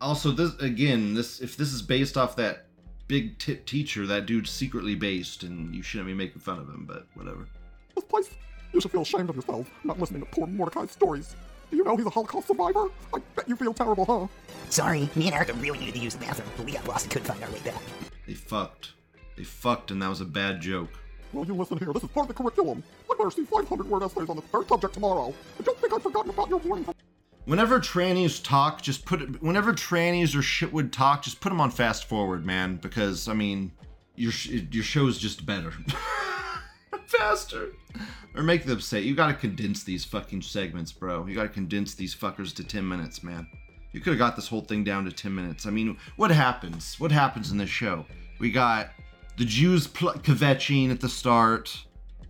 [0.00, 2.64] Also, this again, this if this is based off that
[3.08, 6.86] big tip teacher, that dude's secretly based, and you shouldn't be making fun of him.
[6.88, 7.46] But whatever.
[7.94, 8.30] This place.
[8.72, 11.34] You should feel ashamed of yourself, not listening to poor Mordecai's stories.
[11.70, 12.88] Do you know he's a Holocaust survivor?
[13.14, 14.26] I bet you feel terrible, huh?
[14.70, 17.12] Sorry, me and Erica really needed to use the bathroom, but we got lost and
[17.12, 17.82] couldn't find our way back.
[18.26, 18.92] They fucked.
[19.36, 20.90] They fucked, and that was a bad joke.
[21.32, 21.92] Well, you listen here.
[21.92, 22.82] This is part of the curriculum.
[23.10, 25.34] I better see 500 word essays on this very subject tomorrow.
[25.58, 26.86] I don't think I've forgotten about your warning.
[27.44, 29.42] Whenever trannies talk, just put it.
[29.42, 32.76] Whenever trannies or shit would talk, just put them on fast forward, man.
[32.76, 33.72] Because I mean,
[34.16, 35.72] your sh- your show's just better,
[37.08, 37.72] faster,
[38.34, 41.26] or make them say you got to condense these fucking segments, bro.
[41.26, 43.46] You got to condense these fuckers to ten minutes, man.
[43.92, 45.66] You could have got this whole thing down to ten minutes.
[45.66, 46.98] I mean, what happens?
[47.00, 48.04] What happens in this show?
[48.38, 48.90] We got
[49.36, 51.76] the Jews pl- kvetching at the start.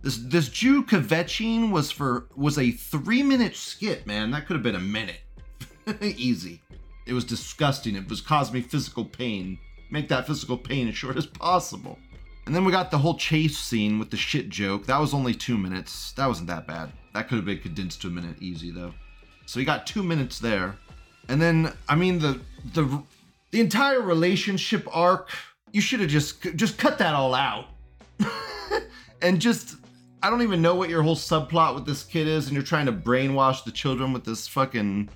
[0.01, 4.31] This this Jew kvetching was for was a three minute skit, man.
[4.31, 5.19] That could have been a minute,
[6.01, 6.61] easy.
[7.05, 7.95] It was disgusting.
[7.95, 9.57] It was causing me physical pain.
[9.91, 11.97] Make that physical pain as short as possible.
[12.49, 14.87] And then we got the whole chase scene with the shit joke.
[14.87, 16.13] That was only two minutes.
[16.13, 16.91] That wasn't that bad.
[17.13, 18.91] That could have been condensed to a minute easy though.
[19.45, 20.75] So he got two minutes there,
[21.27, 22.41] and then I mean the
[22.73, 23.03] the
[23.51, 25.29] the entire relationship arc.
[25.73, 27.67] You should have just just cut that all out,
[29.21, 29.75] and just
[30.23, 32.87] I don't even know what your whole subplot with this kid is, and you're trying
[32.87, 35.09] to brainwash the children with this fucking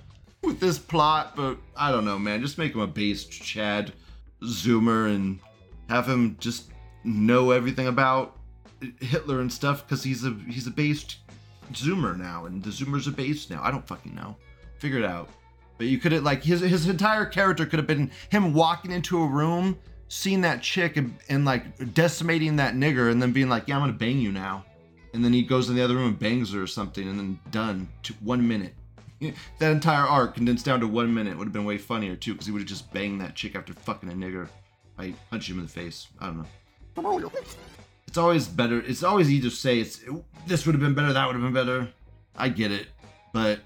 [0.44, 1.34] with this plot.
[1.34, 2.40] But I don't know, man.
[2.42, 3.92] Just make him a based Chad
[4.40, 5.40] Zoomer and
[5.88, 6.70] have him just
[7.04, 8.36] know everything about
[9.00, 11.18] Hitler and stuff because he's a he's a based
[11.72, 13.60] Zoomer now, and the Zoomers are based now.
[13.62, 14.36] I don't fucking know.
[14.78, 15.28] Figure it out.
[15.78, 19.22] But you could have like his his entire character could have been him walking into
[19.22, 23.66] a room, seeing that chick and, and like decimating that nigger, and then being like,
[23.66, 24.64] "Yeah, I'm gonna bang you now,"
[25.12, 27.40] and then he goes in the other room and bangs her or something, and then
[27.50, 27.88] done.
[28.04, 28.74] To one minute.
[29.58, 32.44] That entire arc condensed down to one minute would have been way funnier too, because
[32.44, 34.48] he would have just banged that chick after fucking a nigger.
[34.98, 36.08] I punched him in the face.
[36.20, 36.46] I don't know.
[38.06, 38.80] It's always better.
[38.80, 40.00] It's always easy to say it's
[40.46, 41.88] this would have been better, that would have been better.
[42.36, 42.86] I get it,
[43.32, 43.60] but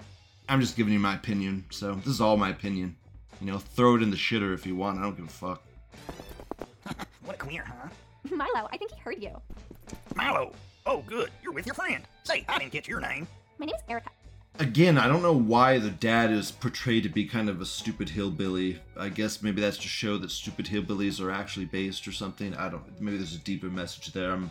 [0.49, 1.65] I'm just giving you my opinion.
[1.71, 2.97] So this is all my opinion.
[3.41, 4.99] You know, throw it in the shitter if you want.
[4.99, 5.63] I don't give a fuck.
[7.25, 7.89] What a queer, huh?
[8.35, 9.39] Milo, I think he heard you.
[10.15, 10.55] Milo.
[10.87, 11.31] Oh, good.
[11.43, 12.03] You're with your friend.
[12.25, 13.29] Say, I didn't catch your name.
[13.59, 14.09] My name is Erica.
[14.61, 18.09] Again, I don't know why the dad is portrayed to be kind of a stupid
[18.09, 18.81] hillbilly.
[18.97, 22.55] I guess maybe that's to show that stupid hillbillies are actually based or something.
[22.57, 23.01] I don't.
[23.01, 24.33] Maybe there's a deeper message there.
[24.33, 24.51] I'm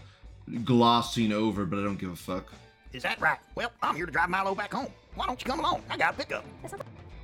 [0.63, 2.53] glossing over, but I don't give a fuck.
[2.93, 3.37] Is that right?
[3.55, 4.87] Well, I'm here to drive Milo back home.
[5.15, 5.83] Why don't you come along?
[5.89, 6.45] I got a pickup.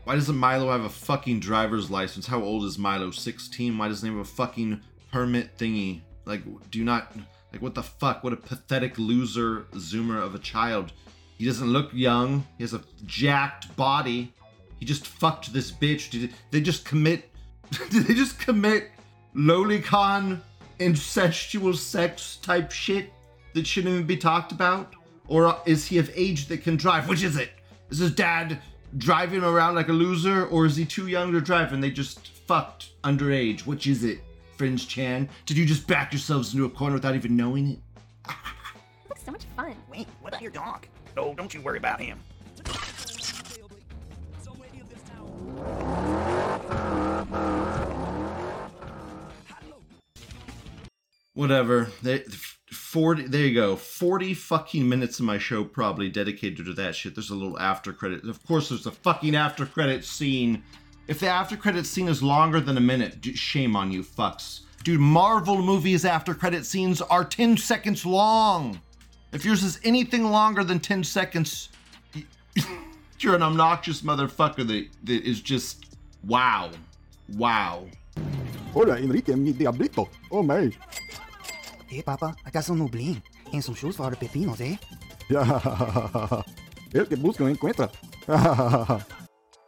[0.03, 2.27] Why doesn't Milo have a fucking driver's license?
[2.27, 3.11] How old is Milo?
[3.11, 3.77] 16?
[3.77, 6.01] Why doesn't he have a fucking permit thingy?
[6.25, 7.15] Like, do you not.
[7.53, 8.25] Like, what the fuck?
[8.25, 10.91] What a pathetic loser zoomer of a child.
[11.37, 12.45] He doesn't look young.
[12.57, 14.33] He has a jacked body.
[14.79, 16.09] He just fucked this bitch.
[16.09, 17.29] Did they just commit.
[17.89, 18.91] Did they just commit
[19.35, 20.41] lolicon
[20.79, 23.11] incestual sex type shit
[23.53, 24.93] that shouldn't even be talked about?
[25.27, 27.07] Or is he of age that can drive?
[27.07, 27.51] Which is it?
[27.89, 28.59] Is his dad
[28.97, 32.27] driving around like a loser, or is he too young to drive and they just
[32.27, 33.65] fucked underage?
[33.65, 34.19] Which is it,
[34.57, 35.29] Fringe Chan?
[35.45, 37.79] Did you just back yourselves into a corner without even knowing it?
[39.09, 39.75] Looks so much fun.
[39.89, 40.87] Wait, what about your dog?
[41.15, 42.19] Oh, don't you worry about him.
[51.35, 51.89] Whatever.
[52.01, 52.23] They,
[52.71, 53.75] 40 there you go.
[53.75, 57.15] 40 fucking minutes of my show probably dedicated to that shit.
[57.15, 58.23] There's a little after credit.
[58.23, 60.63] Of course there's a fucking after credit scene.
[61.07, 64.61] If the after credit scene is longer than a minute shame on you fucks.
[64.83, 68.79] Dude marvel movies after credit scenes are 10 seconds long
[69.33, 71.69] if yours is anything longer than 10 seconds
[73.19, 76.69] you're an obnoxious motherfucker that, that is just wow
[77.35, 77.85] wow
[78.73, 80.09] Hola, Enrique, mi diablito.
[80.31, 80.71] Oh, my.
[81.87, 83.21] Hey, Papa, I got some new bling
[83.53, 84.77] and some shoes for the pepinos, eh?
[86.95, 87.91] El que busca encuentra.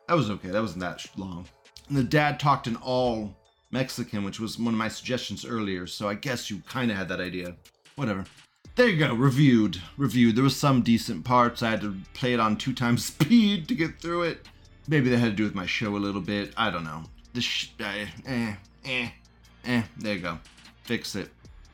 [0.08, 0.50] That was okay.
[0.50, 1.46] That wasn't that long.
[1.88, 3.36] And the dad talked in all
[3.72, 5.88] Mexican, which was one of my suggestions earlier.
[5.88, 7.56] So I guess you kind of had that idea.
[7.96, 8.26] Whatever.
[8.76, 9.14] There you go.
[9.14, 9.82] Reviewed.
[9.98, 10.36] Reviewed.
[10.36, 11.64] There was some decent parts.
[11.64, 14.48] I had to play it on two times speed to get through it.
[14.88, 16.54] Maybe that had to do with my show a little bit.
[16.58, 17.04] I don't know.
[17.34, 19.10] The sh- eh, eh, eh,
[19.66, 19.84] eh.
[19.98, 20.40] There you go.
[20.84, 21.30] Fix it.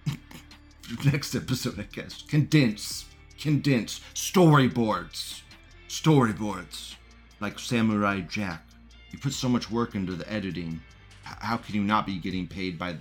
[1.06, 2.22] Next episode, I guess.
[2.22, 3.06] Condense.
[3.40, 4.02] Condense.
[4.14, 5.42] Storyboards.
[5.90, 6.96] Storyboards
[7.40, 8.64] like Samurai Jack.
[9.12, 10.80] You put so much work into the editing.
[11.24, 13.00] How can you not be getting paid by the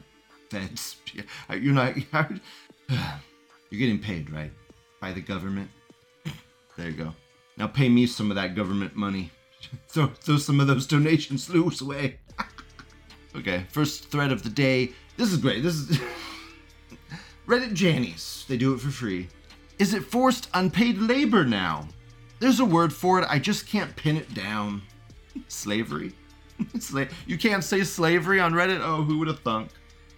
[0.51, 0.97] feds?
[1.51, 1.97] You're not.
[1.97, 2.41] You're
[3.79, 4.53] getting paid, right?
[5.01, 5.71] By the government.
[6.77, 7.15] There you go.
[7.57, 9.31] Now pay me some of that government money.
[9.89, 12.19] throw, throw some of those donations loose away.
[13.37, 14.91] okay, first thread of the day.
[15.17, 15.63] This is great.
[15.63, 15.99] This is
[17.47, 18.47] Reddit Jannies.
[18.47, 19.29] They do it for free.
[19.79, 21.89] Is it forced unpaid labor now?
[22.39, 23.27] There's a word for it.
[23.29, 24.83] I just can't pin it down.
[25.49, 26.13] Slavery.
[26.77, 28.81] Sla- you can't say slavery on Reddit.
[28.83, 29.71] Oh, who would have thunk?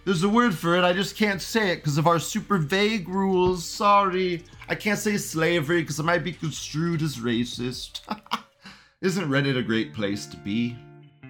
[0.05, 0.83] There's a word for it.
[0.83, 3.63] I just can't say it because of our super vague rules.
[3.63, 4.43] Sorry.
[4.67, 8.01] I can't say slavery because I might be construed as racist.
[9.01, 10.77] Isn't Reddit a great place to be?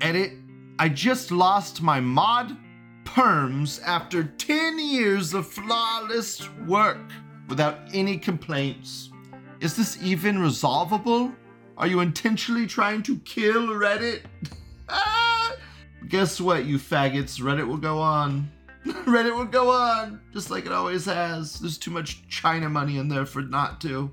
[0.02, 0.32] Edit.
[0.80, 2.58] I just lost my mod
[3.04, 7.12] perms after 10 years of flawless work
[7.48, 9.12] without any complaints.
[9.60, 11.32] Is this even resolvable?
[11.78, 14.22] Are you intentionally trying to kill Reddit?
[16.10, 17.40] Guess what, you faggots?
[17.40, 18.52] Reddit will go on.
[19.06, 21.60] Reddit will go on, just like it always has.
[21.60, 24.12] There's too much China money in there for not to.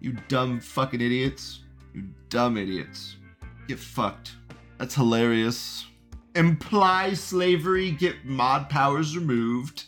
[0.00, 1.60] You dumb fucking idiots.
[1.94, 3.16] You dumb idiots.
[3.68, 4.32] Get fucked.
[4.78, 5.86] That's hilarious.
[6.34, 9.84] Imply slavery, get mod powers removed.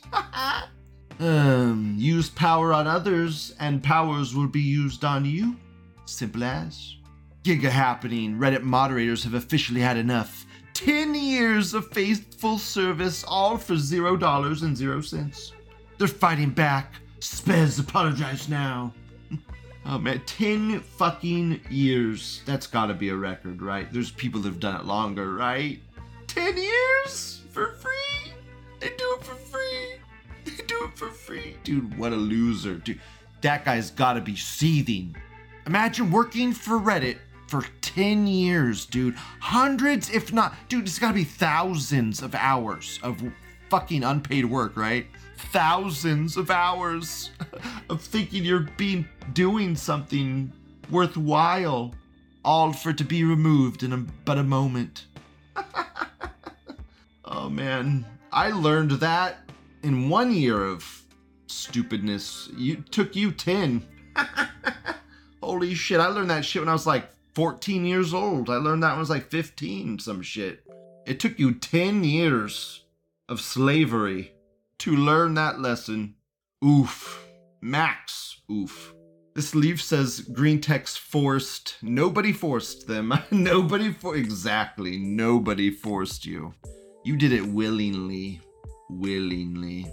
[1.20, 5.56] um, use power on others, and powers will be used on you.
[6.06, 6.96] Simple as.
[7.44, 8.36] Giga happening.
[8.36, 10.46] Reddit moderators have officially had enough.
[10.74, 15.52] 10 years of faithful service, all for zero dollars and zero cents.
[15.98, 16.94] They're fighting back.
[17.20, 18.92] Spez, apologize now.
[19.86, 22.40] Oh man, 10 fucking years.
[22.46, 23.92] That's gotta be a record, right?
[23.92, 25.78] There's people that have done it longer, right?
[26.26, 28.32] 10 years for free?
[28.80, 29.96] They do it for free.
[30.46, 31.56] They do it for free.
[31.64, 32.76] Dude, what a loser.
[32.76, 32.98] Dude,
[33.42, 35.14] that guy's gotta be seething.
[35.66, 37.18] Imagine working for Reddit
[37.54, 39.14] for 10 years, dude.
[39.38, 43.22] Hundreds, if not, dude, it's gotta be thousands of hours of
[43.70, 45.06] fucking unpaid work, right?
[45.52, 47.30] Thousands of hours
[47.88, 50.52] of thinking you're being doing something
[50.90, 51.94] worthwhile,
[52.44, 55.06] all for it to be removed in a, but a moment.
[57.24, 59.48] oh man, I learned that
[59.84, 61.04] in one year of
[61.46, 62.50] stupidness.
[62.56, 63.86] You took you 10.
[65.40, 68.48] Holy shit, I learned that shit when I was like 14 years old.
[68.48, 70.64] I learned that when I was like 15, some shit.
[71.06, 72.84] It took you 10 years
[73.28, 74.32] of slavery
[74.78, 76.14] to learn that lesson.
[76.64, 77.26] Oof.
[77.60, 78.94] Max, oof.
[79.34, 81.76] This leaf says green text forced.
[81.82, 83.12] Nobody forced them.
[83.30, 84.96] nobody for exactly.
[84.98, 86.54] Nobody forced you.
[87.04, 88.40] You did it willingly.
[88.88, 89.86] Willingly.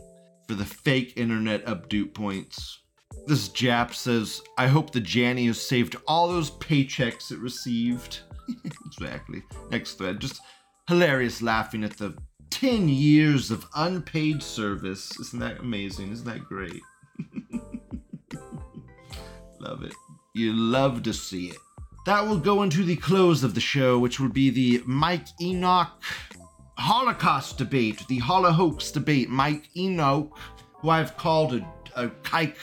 [0.47, 2.80] For the fake internet update points.
[3.27, 8.21] This Jap says, I hope the Janny has saved all those paychecks it received.
[8.85, 9.43] exactly.
[9.69, 10.19] Next thread.
[10.19, 10.41] Just
[10.87, 12.15] hilarious laughing at the
[12.49, 15.11] 10 years of unpaid service.
[15.19, 16.11] Isn't that amazing?
[16.11, 16.81] Isn't that great?
[19.59, 19.93] love it.
[20.33, 21.57] You love to see it.
[22.05, 25.89] That will go into the close of the show, which will be the Mike Enoch
[26.77, 29.29] Holocaust debate, the Holohoax debate.
[29.29, 30.35] Mike Enoch,
[30.79, 32.55] who I've called a, a kike,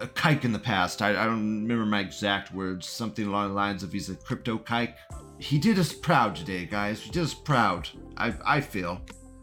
[0.00, 1.02] a kike in the past.
[1.02, 2.88] I, I don't remember my exact words.
[2.88, 4.94] Something along the lines of he's a crypto kike.
[5.38, 7.00] He did us proud today, guys.
[7.00, 7.88] He did us proud.
[8.16, 9.00] I, I feel.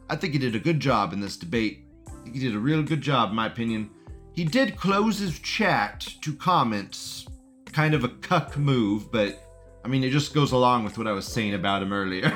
[0.10, 1.86] I think he did a good job in this debate.
[2.26, 3.90] He did a real good job, in my opinion.
[4.34, 7.28] He did close his chat to comments.
[7.72, 9.42] Kind of a cuck move, but
[9.84, 12.32] I mean, it just goes along with what I was saying about him earlier.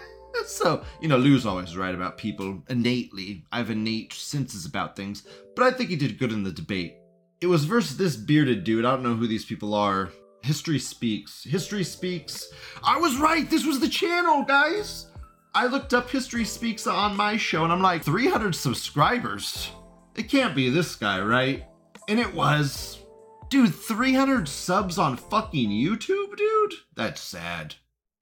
[0.46, 3.44] so, you know, Lou's always right about people innately.
[3.52, 6.96] I have innate senses about things, but I think he did good in the debate.
[7.42, 8.84] It was versus this bearded dude.
[8.84, 10.10] I don't know who these people are.
[10.42, 11.42] History Speaks.
[11.42, 12.46] History Speaks.
[12.84, 13.50] I was right.
[13.50, 15.08] This was the channel, guys.
[15.52, 19.72] I looked up History Speaks on my show and I'm like, 300 subscribers.
[20.14, 21.64] It can't be this guy, right?
[22.08, 23.00] And it was.
[23.48, 26.74] Dude, 300 subs on fucking YouTube, dude?
[26.94, 27.74] That's sad.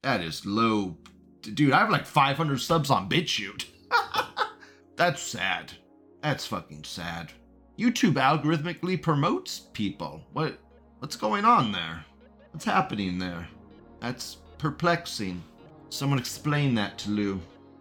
[0.03, 0.97] That is low.
[1.43, 3.67] Dude, I have like 500 subs on BitChute.
[4.97, 5.73] That's sad.
[6.23, 7.33] That's fucking sad.
[7.81, 10.23] YouTube algorithmically promotes people.
[10.35, 10.59] What
[10.99, 12.05] what's going on there?
[12.53, 13.49] What's happening there?
[14.01, 15.43] That's perplexing.
[15.89, 17.41] Someone explain that to Lou.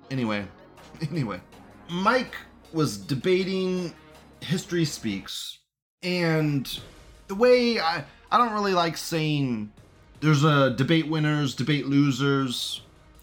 [0.09, 0.45] Anyway,
[1.11, 1.41] anyway,
[1.89, 2.35] Mike
[2.71, 3.93] was debating
[4.39, 5.59] History Speaks,
[6.01, 6.79] and
[7.27, 9.69] the way I I don't really like saying
[10.21, 12.81] there's a debate winners, debate losers.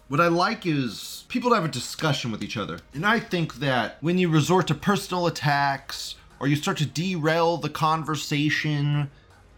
[0.09, 2.79] What I like is people to have a discussion with each other.
[2.93, 7.57] And I think that when you resort to personal attacks or you start to derail
[7.57, 9.09] the conversation,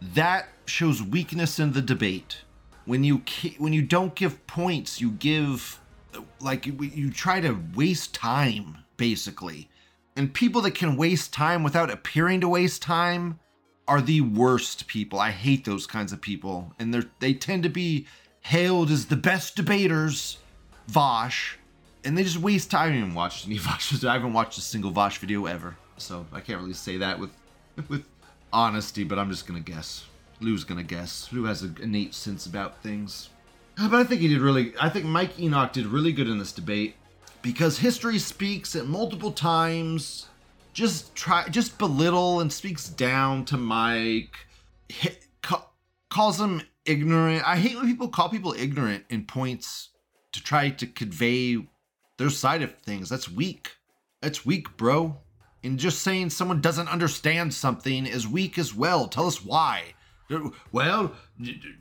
[0.01, 2.41] that shows weakness in the debate.
[2.85, 3.21] When you
[3.57, 5.79] when you don't give points, you give
[6.39, 9.69] like you try to waste time basically.
[10.15, 13.39] And people that can waste time without appearing to waste time
[13.87, 15.19] are the worst people.
[15.19, 16.73] I hate those kinds of people.
[16.77, 18.05] And they they tend to be
[18.41, 20.37] hailed as the best debaters,
[20.87, 21.57] Vosh,
[22.03, 22.91] and they just waste time.
[22.91, 24.03] I haven't watched any Vosh.
[24.03, 27.31] I haven't watched a single Vosh video ever, so I can't really say that with
[27.87, 28.05] with
[28.51, 29.03] honesty.
[29.03, 30.05] But I'm just gonna guess.
[30.41, 31.31] Lou's gonna guess.
[31.31, 33.29] Lou has an innate sense about things.
[33.77, 34.73] Ah, but I think he did really.
[34.79, 36.95] I think Mike Enoch did really good in this debate
[37.41, 40.27] because history speaks at multiple times.
[40.73, 44.35] Just try, just belittle and speaks down to Mike.
[44.87, 45.67] Hit, ca-
[46.09, 47.45] calls him ignorant.
[47.47, 49.89] I hate when people call people ignorant in points
[50.31, 51.57] to try to convey
[52.17, 53.09] their side of things.
[53.09, 53.71] That's weak.
[54.21, 55.17] That's weak, bro.
[55.63, 59.07] And just saying someone doesn't understand something is weak as well.
[59.07, 59.93] Tell us why.
[60.71, 61.13] Well,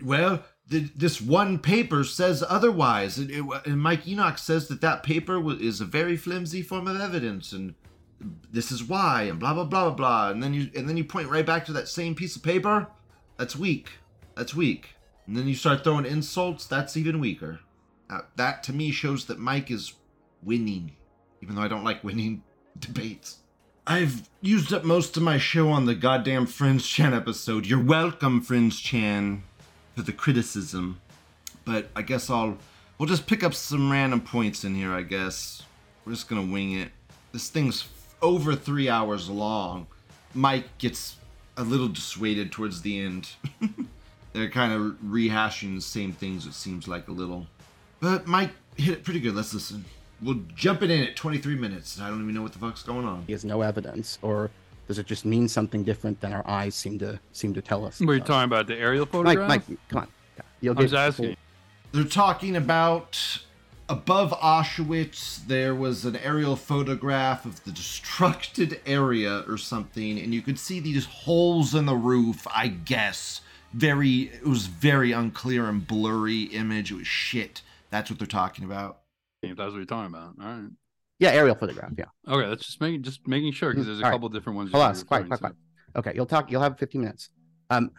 [0.03, 3.19] well, this one paper says otherwise.
[3.19, 7.75] And Mike Enoch says that that paper is a very flimsy form of evidence, and
[8.51, 10.31] this is why, and blah blah blah blah blah.
[10.31, 12.89] And then you and then you point right back to that same piece of paper.
[13.37, 13.91] That's weak.
[14.35, 14.95] That's weak.
[15.27, 16.67] And then you start throwing insults.
[16.67, 17.61] That's even weaker.
[18.09, 19.93] Now, that to me shows that Mike is
[20.43, 20.93] winning,
[21.43, 22.43] even though I don't like winning
[22.79, 23.38] debates.
[23.91, 27.65] I've used up most of my show on the goddamn Frens Chan episode.
[27.65, 29.43] You're welcome, Frens Chan.
[29.97, 31.01] for the criticism.
[31.65, 32.59] But I guess I'll
[32.99, 34.93] we'll just pick up some random points in here.
[34.93, 35.63] I guess
[36.05, 36.91] we're just gonna wing it.
[37.33, 37.89] This thing's
[38.21, 39.87] over three hours long.
[40.35, 41.17] Mike gets
[41.57, 43.31] a little dissuaded towards the end.
[44.35, 46.45] They're kind of rehashing the same things.
[46.45, 47.47] It seems like a little,
[48.01, 49.35] but Mike hit it pretty good.
[49.35, 49.87] Let's listen.
[50.23, 52.01] We'll jump it in at 23 minutes.
[52.01, 53.25] I don't even know what the fuck's going on.
[53.27, 54.51] He has no evidence, or
[54.89, 58.01] does it just mean something different than our eyes seem to seem to tell us?
[58.01, 59.49] Were you talking about the aerial photograph?
[59.49, 60.09] Mike, Mike, come on.
[60.37, 61.37] Yeah, You'll I was get- asking.
[61.93, 63.43] They're talking about
[63.89, 70.43] above Auschwitz, there was an aerial photograph of the destructed area or something, and you
[70.43, 73.41] could see these holes in the roof, I guess.
[73.73, 76.91] Very, it was very unclear and blurry image.
[76.91, 77.63] It was shit.
[77.91, 78.99] That's what they're talking about.
[79.43, 80.35] If that's what you're talking about.
[80.41, 80.71] All right.
[81.19, 81.93] Yeah, aerial photograph.
[81.97, 82.05] Yeah.
[82.29, 84.15] Okay, that's just making just making sure because there's a All right.
[84.15, 84.71] couple different ones.
[84.73, 85.57] Hold on, quiet, quiet, quiet.
[85.97, 86.51] Okay, you'll talk.
[86.51, 87.31] You'll have 15 minutes.
[87.71, 87.91] Um,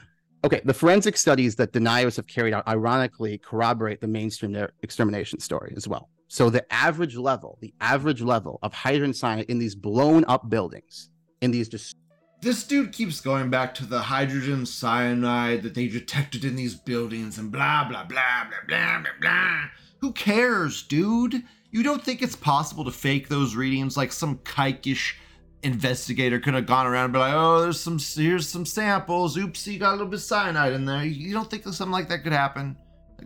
[0.44, 5.74] okay, the forensic studies that deniers have carried out, ironically, corroborate the mainstream extermination story
[5.76, 6.10] as well.
[6.28, 11.10] So the average level, the average level of hydrogen cyanide in these blown up buildings,
[11.42, 11.98] in these just
[12.42, 17.38] This dude keeps going back to the hydrogen cyanide that they detected in these buildings
[17.38, 19.62] and blah, blah, blah, blah, blah, blah, blah.
[20.00, 21.44] Who cares, dude?
[21.72, 25.16] You don't think it's possible to fake those readings like some kikish
[25.62, 29.38] investigator could have gone around and be like, oh, there's some, here's some samples.
[29.38, 31.04] Oops, you got a little bit of cyanide in there.
[31.04, 32.78] You don't think something like that could happen?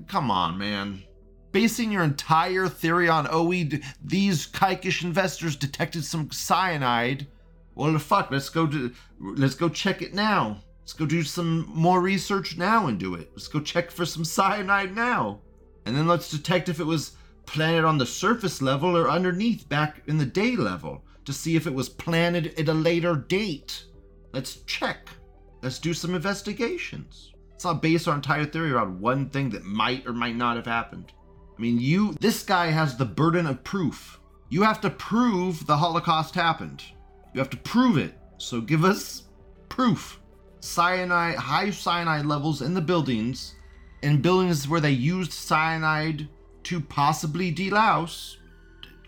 [0.08, 1.04] Come on, man.
[1.52, 7.28] Basing your entire theory on, oh, we, these kikish investors detected some cyanide.
[7.76, 10.58] Well, fuck, let's go to, let's go check it now.
[10.82, 13.30] Let's go do some more research now and do it.
[13.32, 15.40] Let's go check for some cyanide now.
[15.86, 17.14] And then let's detect if it was
[17.46, 21.68] planted on the surface level or underneath back in the day level to see if
[21.68, 23.86] it was planted at a later date.
[24.32, 25.10] Let's check.
[25.62, 27.34] Let's do some investigations.
[27.52, 30.66] Let's not base our entire theory around one thing that might or might not have
[30.66, 31.14] happened.
[31.58, 34.20] I mean, you, this guy has the burden of proof.
[34.50, 36.84] You have to prove the Holocaust happened.
[37.34, 38.18] You have to prove it.
[38.38, 39.24] So give us
[39.70, 40.20] proof.
[40.60, 43.56] Cyanide, high cyanide levels in the buildings,
[44.04, 46.28] in buildings where they used cyanide
[46.64, 48.36] to possibly delouse,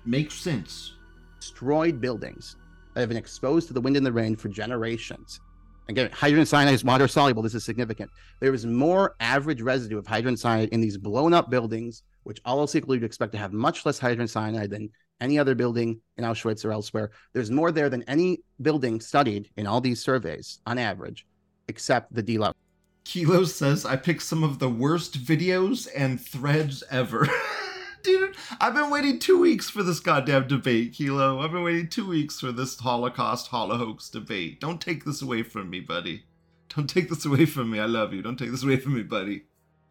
[0.05, 0.93] makes sense.
[1.39, 2.55] destroyed buildings
[2.93, 5.39] that have been exposed to the wind and the rain for generations.
[5.89, 7.43] Again, hydrogen cyanide is water soluble.
[7.43, 8.09] This is significant.
[8.39, 12.59] There is more average residue of hydrogen cyanide in these blown up buildings, which all
[12.59, 14.89] else equal you'd expect to have much less hydrogen cyanide than
[15.21, 17.11] any other building in Auschwitz or elsewhere.
[17.33, 21.27] There's more there than any building studied in all these surveys on average,
[21.67, 22.53] except the delouse.
[23.05, 27.29] Kilo says I picked some of the worst videos and threads ever.
[28.03, 31.39] Dude, I've been waiting two weeks for this goddamn debate, Kilo.
[31.39, 34.59] I've been waiting two weeks for this Holocaust Holohoax debate.
[34.59, 36.23] Don't take this away from me, buddy.
[36.75, 37.79] Don't take this away from me.
[37.79, 38.21] I love you.
[38.21, 39.43] Don't take this away from me, buddy.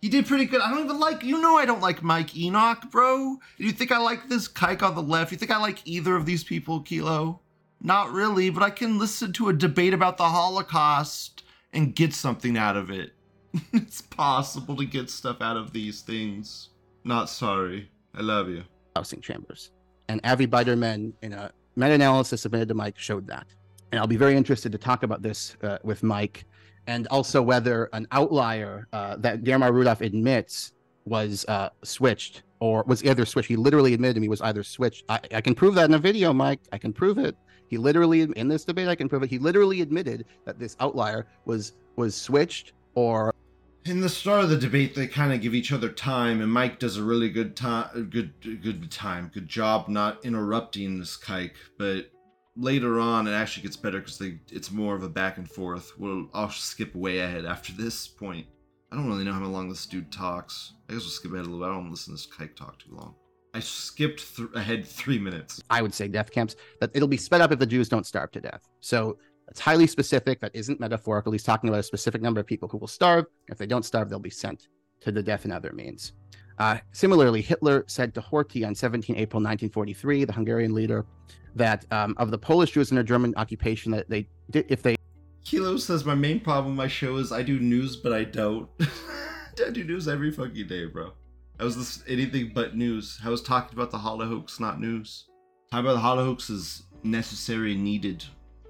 [0.03, 0.61] He did pretty good.
[0.61, 3.39] I don't even like, you know, I don't like Mike Enoch, bro.
[3.59, 5.33] You think I like this kike on the left?
[5.33, 7.41] You think I like either of these people, Kilo?
[7.81, 11.45] Not really, but I can listen to a debate about the Holocaust
[11.75, 13.13] and get something out of it.
[13.73, 16.71] it's possible to get stuff out of these things.
[17.05, 17.91] Not sorry.
[18.15, 18.63] I love you.
[18.97, 19.73] housing chambers.
[20.09, 23.47] And Avi Biderman, in a meta analysis submitted to Mike, showed that.
[23.93, 26.47] And I'll be very interested to talk about this uh, with Mike
[26.87, 30.73] and also whether an outlier uh, that Germar Rudolph admits
[31.07, 33.49] was uh, switched or was either switched.
[33.49, 35.05] He literally admitted to me was either switched.
[35.09, 36.61] I, I can prove that in a video, Mike.
[36.73, 37.37] I can prove it.
[37.75, 39.31] He literally, in this debate, I can prove it.
[39.31, 43.35] He literally admitted that this outlier was was switched or
[43.85, 46.79] In the start of the debate, they kind of give each other time, and Mike
[46.79, 51.55] does a really good time, good, good time, good job not interrupting this kike.
[51.77, 52.13] But
[52.55, 55.99] later on, it actually gets better because they it's more of a back and forth.
[55.99, 58.47] Well, I'll skip way ahead after this point.
[58.93, 60.75] I don't really know how long this dude talks.
[60.89, 61.59] I guess we'll skip ahead a little.
[61.59, 61.73] bit.
[61.73, 63.17] I don't listen to this kike talk too long.
[63.55, 65.63] I skipped th- ahead three minutes.
[65.71, 68.33] I would say death camps, that it'll be sped up if the Jews don't starve
[68.33, 68.69] to death.
[68.81, 69.17] So
[69.49, 70.41] it's highly specific.
[70.41, 71.31] That isn't metaphorical.
[71.31, 73.27] He's talking about a specific number of people who will starve.
[73.49, 74.69] If they don't starve, they'll be sent
[75.01, 76.15] to the death in other means.
[76.59, 81.07] Uh, similarly, Hitler said to Horthy on 17 April 1943, the Hungarian leader,
[81.55, 84.97] that um, of the Polish Jews in under German occupation, that they did, if they
[85.45, 88.69] Kilo says my main problem with my show is I do news, but I don't.
[89.65, 91.13] I do news every fucking day, bro.
[91.59, 93.19] I was this anything but news.
[93.25, 95.27] I was talking about the Holohoax, not news.
[95.71, 98.25] Talking about the Holohoax is necessary and needed,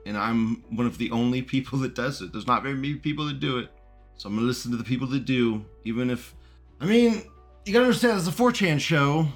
[0.07, 2.33] and I'm one of the only people that does it.
[2.33, 3.71] There's not very many people that do it,
[4.17, 6.35] so I'm gonna listen to the people that do, even if.
[6.81, 7.23] I mean,
[7.65, 9.27] you gotta understand, it's a 4chan show.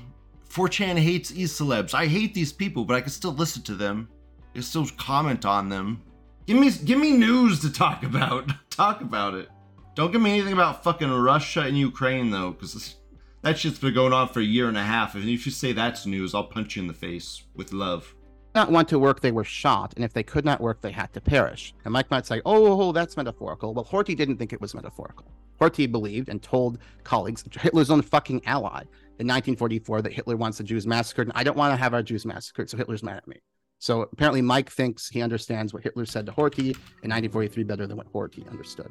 [0.51, 1.95] 4chan hates e celebs.
[1.95, 4.09] I hate these people, but I can still listen to them.
[4.51, 6.03] I can still comment on them.
[6.47, 8.51] Give me give me news to talk about.
[8.71, 9.49] talk about it.
[9.95, 12.97] Don't give me anything about fucking Russia and Ukraine though, because
[13.43, 15.15] that shit's been going on for a year and a half.
[15.15, 18.15] And if you say that's news, I'll punch you in the face with love.
[18.55, 21.13] not want to work, they were shot, and if they could not work, they had
[21.15, 21.75] to perish.
[21.85, 23.75] And Mike might say, oh, oh, that's metaphorical.
[23.75, 25.27] Well, Horthy didn't think it was metaphorical.
[25.61, 28.83] Horthy believed and told colleagues, Hitler's own fucking ally,
[29.19, 32.03] in 1944 that Hitler wants the Jews massacred, and I don't want to have our
[32.03, 33.41] Jews massacred, so Hitler's mad at me.
[33.81, 37.97] So apparently, Mike thinks he understands what Hitler said to Horthy in 1943 better than
[37.97, 38.91] what Horthy understood.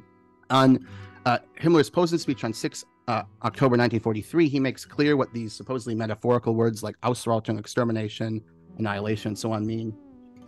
[0.50, 0.86] On
[1.26, 5.94] uh, Himmler's Posen speech on 6 uh, October 1943, he makes clear what these supposedly
[5.94, 8.42] metaphorical words like Ausrottung, extermination,
[8.76, 9.96] annihilation, and so on mean.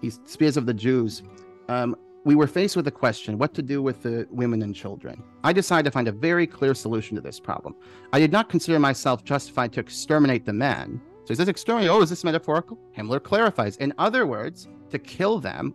[0.02, 1.22] He spears of the Jews.
[1.68, 5.22] Um, we were faced with the question what to do with the women and children.
[5.42, 7.74] I decided to find a very clear solution to this problem.
[8.12, 11.00] I did not consider myself justified to exterminate the men.
[11.24, 11.88] So he says exterminate.
[11.88, 12.78] Oh, is this metaphorical?
[12.94, 13.78] Himmler clarifies.
[13.78, 15.74] In other words, to kill them.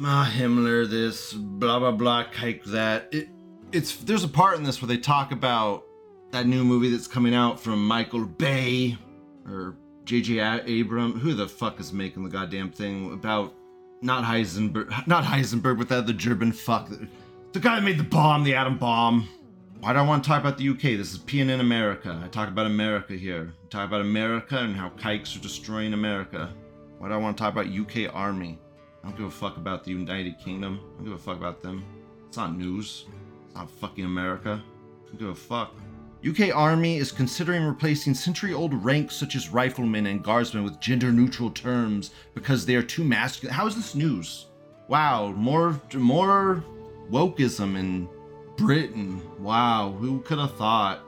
[0.00, 3.08] Ah, Himmler, this blah blah blah, kike that.
[3.12, 3.28] It,
[3.72, 5.85] it's there's a part in this where they talk about
[6.36, 8.98] that new movie that's coming out from Michael Bay
[9.46, 9.74] or
[10.04, 10.38] J.J.
[10.82, 11.18] Abram.
[11.18, 13.54] Who the fuck is making the goddamn thing about
[14.02, 16.90] not Heisenberg, not Heisenberg, but that the German fuck,
[17.52, 19.26] the guy that made the bomb, the atom bomb.
[19.80, 20.98] Why do I want to talk about the UK?
[20.98, 22.20] This is PNN America.
[22.22, 23.54] I talk about America here.
[23.64, 26.52] I talk about America and how kikes are destroying America.
[26.98, 28.58] Why do I want to talk about UK Army?
[29.02, 30.80] I don't give a fuck about the United Kingdom.
[30.82, 31.82] I don't give a fuck about them.
[32.28, 33.06] It's not news.
[33.46, 34.62] It's not fucking America.
[34.62, 35.72] I don't give a fuck.
[36.24, 41.12] UK Army is considering replacing century old ranks such as riflemen and guardsmen with gender
[41.12, 43.54] neutral terms because they are too masculine.
[43.54, 44.46] How is this news?
[44.88, 46.64] Wow, more more
[47.10, 48.08] wokeism in
[48.56, 49.20] Britain.
[49.38, 51.00] Wow, who could have thought?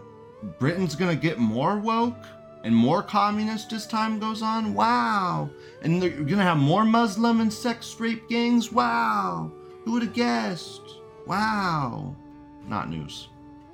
[0.58, 2.24] Britain's gonna get more woke
[2.64, 4.74] and more communist as time goes on?
[4.74, 5.48] Wow.
[5.82, 8.70] And they're gonna have more Muslim and sex rape gangs?
[8.70, 9.50] Wow.
[9.84, 10.82] Who would have guessed?
[11.26, 12.14] Wow.
[12.66, 13.28] Not news.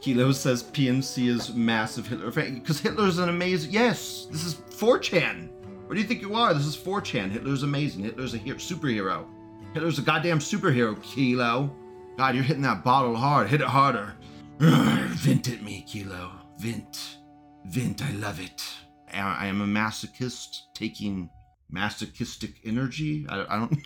[0.04, 3.70] Kilo says PNC is massive Hitler fan because Hitler's an amazing.
[3.70, 5.48] Yes, this is 4chan.
[5.86, 6.52] What do you think you are?
[6.52, 7.30] This is 4chan.
[7.30, 8.04] Hitler's amazing.
[8.04, 9.24] Hitler's a hero, superhero.
[9.72, 11.74] Hitler's a goddamn superhero, Kilo.
[12.18, 13.48] God, you're hitting that bottle hard.
[13.48, 14.14] Hit it harder.
[14.58, 16.32] Urgh, vent at me, Kilo.
[16.58, 17.16] Vent.
[17.64, 18.62] Vent, I love it.
[19.10, 21.30] I am a masochist taking
[21.70, 23.24] masochistic energy.
[23.26, 23.78] I, I don't.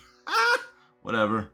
[1.01, 1.51] Whatever.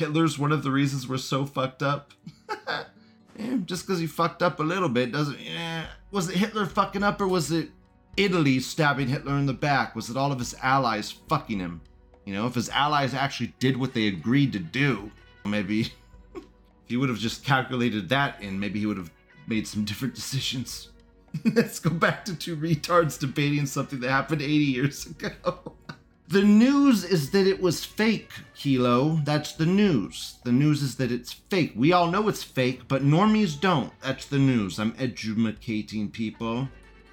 [0.00, 2.14] Hitler's one of the reasons we're so fucked up.
[3.64, 5.38] Just because he fucked up a little bit doesn't.
[5.38, 5.84] Eh.
[6.10, 7.70] Was it Hitler fucking up or was it
[8.16, 9.94] Italy stabbing Hitler in the back?
[9.94, 11.80] Was it all of his allies fucking him?
[12.24, 15.10] You know, if his allies actually did what they agreed to do,
[15.44, 15.90] maybe if
[16.86, 19.10] he would have just calculated that in, maybe he would have
[19.46, 20.90] made some different decisions.
[21.44, 25.30] Let's go back to two retards debating something that happened 80 years ago.
[26.28, 29.18] The news is that it was fake, Kilo.
[29.24, 30.36] That's the news.
[30.44, 31.72] The news is that it's fake.
[31.74, 33.98] We all know it's fake, but normies don't.
[34.02, 34.78] That's the news.
[34.78, 36.68] I'm educating people.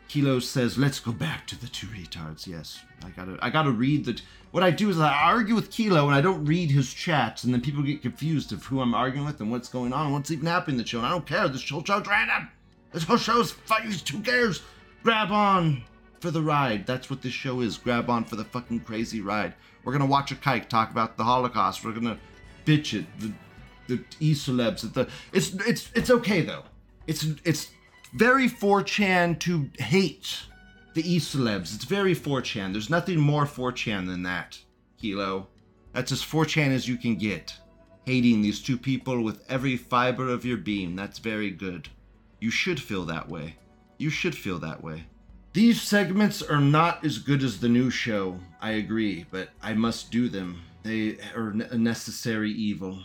[0.09, 4.03] Kilo says, "Let's go back to the two retards." Yes, I gotta, I gotta read
[4.03, 4.19] the.
[4.51, 7.53] What I do is I argue with Kilo and I don't read his chats, and
[7.53, 10.45] then people get confused of who I'm arguing with and what's going on, what's even
[10.45, 10.97] happening in the show.
[10.97, 11.47] And I don't care.
[11.47, 12.49] This whole show's random.
[12.91, 13.91] This whole show's fucking.
[14.11, 14.61] Who cares?
[15.03, 15.83] Grab on
[16.25, 16.87] for the ride.
[16.87, 17.77] That's what this show is.
[17.77, 19.53] Grab on for the fucking crazy ride.
[19.83, 21.85] We're gonna watch a kike talk about the Holocaust.
[21.85, 22.17] We're gonna
[22.65, 23.05] bitch it.
[23.19, 23.31] The
[23.87, 24.91] the e celebs.
[24.91, 26.63] The it's it's it's okay though.
[27.05, 27.69] It's it's
[28.15, 30.47] very 4chan to hate
[30.95, 31.75] the e celebs.
[31.75, 32.71] It's very 4chan.
[32.71, 34.57] There's nothing more 4chan than that,
[34.99, 35.49] Kilo,
[35.93, 37.53] That's as 4chan as you can get.
[38.07, 40.95] Hating these two people with every fiber of your being.
[40.95, 41.89] That's very good.
[42.39, 43.57] You should feel that way.
[43.99, 45.05] You should feel that way.
[45.55, 50.11] These segments are not as good as the new show, I agree, but I must
[50.11, 50.61] do them.
[50.83, 53.01] They are a necessary evil.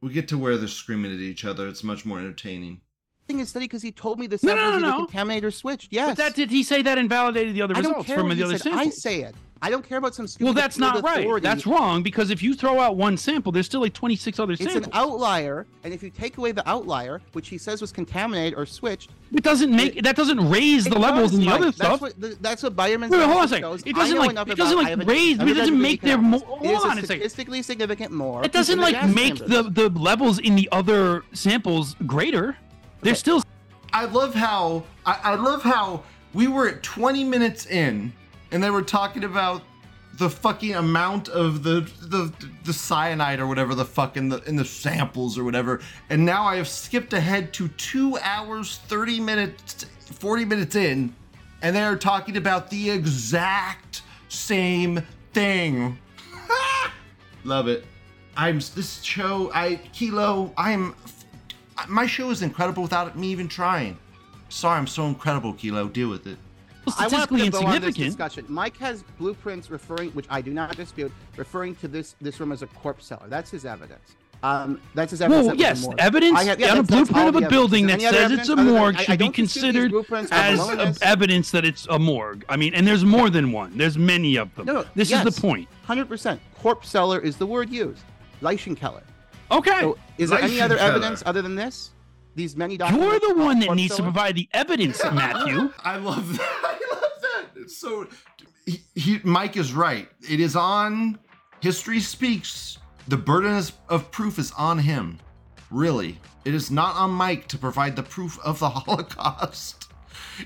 [0.00, 1.68] We get to where they're screaming at each other.
[1.68, 2.80] It's much more entertaining.
[3.28, 4.96] Thing is study because he told me the No, no, samples no, no.
[5.04, 5.92] contaminated or switched.
[5.92, 6.08] Yes.
[6.08, 8.30] But that did he say that invalidated the other I don't results care from what
[8.30, 8.72] the he other said.
[8.72, 9.02] I samples?
[9.02, 9.34] say it.
[9.62, 10.44] I don't care about some stupid.
[10.44, 11.20] Well, that's not right.
[11.20, 11.44] authority.
[11.44, 14.62] That's wrong because if you throw out one sample, there's still like 26 other It's
[14.62, 14.78] samples.
[14.78, 18.58] It's an outlier, and if you take away the outlier, which he says was contaminated
[18.58, 21.54] or switched, It doesn't make that doesn't raise the levels does, in the Mike.
[21.56, 22.00] other That's stuff.
[22.00, 23.82] What, that's what Bayerman's Wait, wait, hold on a second.
[23.86, 25.80] It doesn't, know like- enough it about- doesn't, like, I have a- raise- it doesn't
[25.82, 26.44] make in their economics.
[26.46, 27.06] mo- It is hold on a second.
[27.06, 28.42] statistically significant more.
[28.44, 29.72] It doesn't in the like make chambers.
[29.74, 32.56] the the levels in the other samples greater.
[33.02, 33.42] They're still.
[33.92, 36.02] I love how I, I love how
[36.32, 38.12] we were at 20 minutes in
[38.52, 39.62] and they were talking about
[40.14, 42.32] the fucking amount of the the
[42.64, 45.80] the cyanide or whatever the fuck in the in the samples or whatever
[46.10, 51.14] and now I have skipped ahead to 2 hours 30 minutes 40 minutes in
[51.62, 55.98] and they are talking about the exact same thing
[57.44, 57.84] love it
[58.36, 60.94] I'm this show I Kilo I'm
[61.88, 63.98] my show is incredible without me even trying.
[64.48, 65.88] Sorry, I'm so incredible, Kilo.
[65.88, 66.38] Deal with it.
[66.98, 68.44] I want to put a bow on this discussion.
[68.48, 72.62] Mike has blueprints referring, which I do not dispute, referring to this this room as
[72.62, 73.26] a corpse cellar.
[73.28, 74.16] That's his evidence.
[74.42, 75.46] Um, that's his evidence.
[75.48, 77.84] Well, that yes, evidence I have- yeah, on a that's- that's blueprint of a building
[77.90, 78.02] evidence.
[78.04, 79.10] that Is there any says other it's a evidence other than- morgue I- I should
[79.12, 82.44] be don't dispute these considered as a- evidence that it's a morgue.
[82.48, 83.76] I mean, and there's more than one.
[83.76, 84.64] There's many of them.
[84.64, 85.68] No, no, this yes, is the point.
[85.84, 86.40] Hundred percent.
[86.58, 88.02] Corpse cellar is the word used.
[88.40, 89.02] Leichenkeller.
[89.52, 89.80] Okay.
[89.80, 90.80] So is there any other Leichenkeller.
[90.80, 91.90] evidence other than this?
[92.34, 95.72] These many You're the one that needs to provide the evidence, Matthew.
[95.84, 96.40] I love that.
[96.64, 97.44] I love that.
[97.56, 98.06] It's so.
[98.66, 100.08] He, he, Mike is right.
[100.28, 101.18] It is on.
[101.60, 102.78] History speaks.
[103.08, 105.18] The burden is, of proof is on him.
[105.70, 109.92] Really, it is not on Mike to provide the proof of the Holocaust.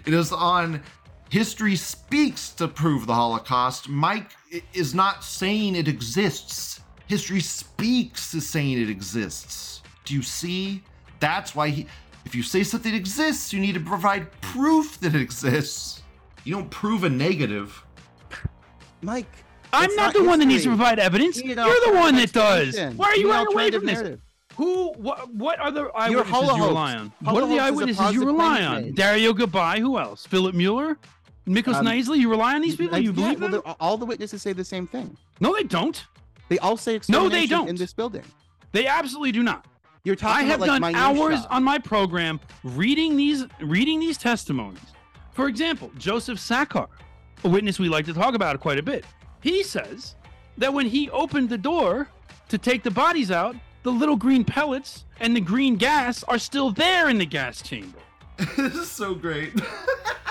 [0.07, 0.83] It is on.
[1.31, 3.89] History speaks to prove the Holocaust.
[3.89, 4.31] Mike
[4.73, 6.81] is not saying it exists.
[7.07, 9.83] History speaks is saying it exists.
[10.05, 10.83] Do you see?
[11.25, 11.87] That's why he.
[12.27, 16.03] If you say something exists, you need to provide proof that it exists.
[16.45, 17.83] You don't prove a negative.
[19.01, 19.27] Mike.
[19.73, 21.37] I'm it's not, the one that needs to provide evidence.
[21.43, 22.79] you you're the one that does.
[22.97, 24.57] Why are You you need running an away from alternative this?
[24.57, 24.93] Who?
[24.93, 25.35] What?
[25.35, 27.13] What other You're eyewitnesses you rely on?
[27.25, 28.93] Holo what are the hoax is a eyewitnesses you rely on?
[28.93, 29.79] Dario Gabbai.
[29.79, 30.27] Who else?
[30.27, 30.99] Philip Mueller?
[31.49, 32.19] Miklos Um, Nyiszli.
[32.19, 32.99] You rely on these people?
[32.99, 33.63] You Yeah, believe well, them?
[33.65, 35.17] they're- all the witnesses say the same thing.
[35.41, 36.05] No, they don't.
[36.51, 37.69] They all say No, they don't.
[37.69, 38.25] in this building.
[38.73, 39.67] They absolutely do not.
[40.05, 41.49] You're talking I have about like done hours minutia.
[41.51, 44.79] on my program reading these reading these testimonies.
[45.33, 46.89] For example, Joseph Sakar,
[47.43, 49.07] a witness we like to talk about quite a bit.
[49.41, 50.15] He says
[50.59, 52.09] that when he opened the door
[52.51, 56.71] to take the bodies out, the little green pellets and the green gas are still
[56.71, 57.99] there in the gas chamber.
[58.59, 59.53] this is so great.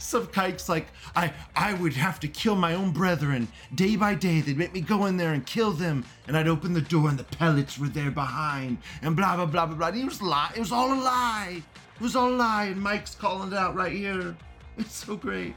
[0.00, 3.48] Some kike's like, I, I would have to kill my own brethren.
[3.74, 6.04] Day by day, they'd make me go in there and kill them.
[6.26, 8.78] And I'd open the door and the pellets were there behind.
[9.02, 10.00] And blah, blah, blah, blah, blah.
[10.00, 10.52] It was lie.
[10.54, 11.62] It was all a lie.
[11.96, 12.64] It was all a lie.
[12.66, 14.34] And Mike's calling it out right here.
[14.78, 15.54] It's so great.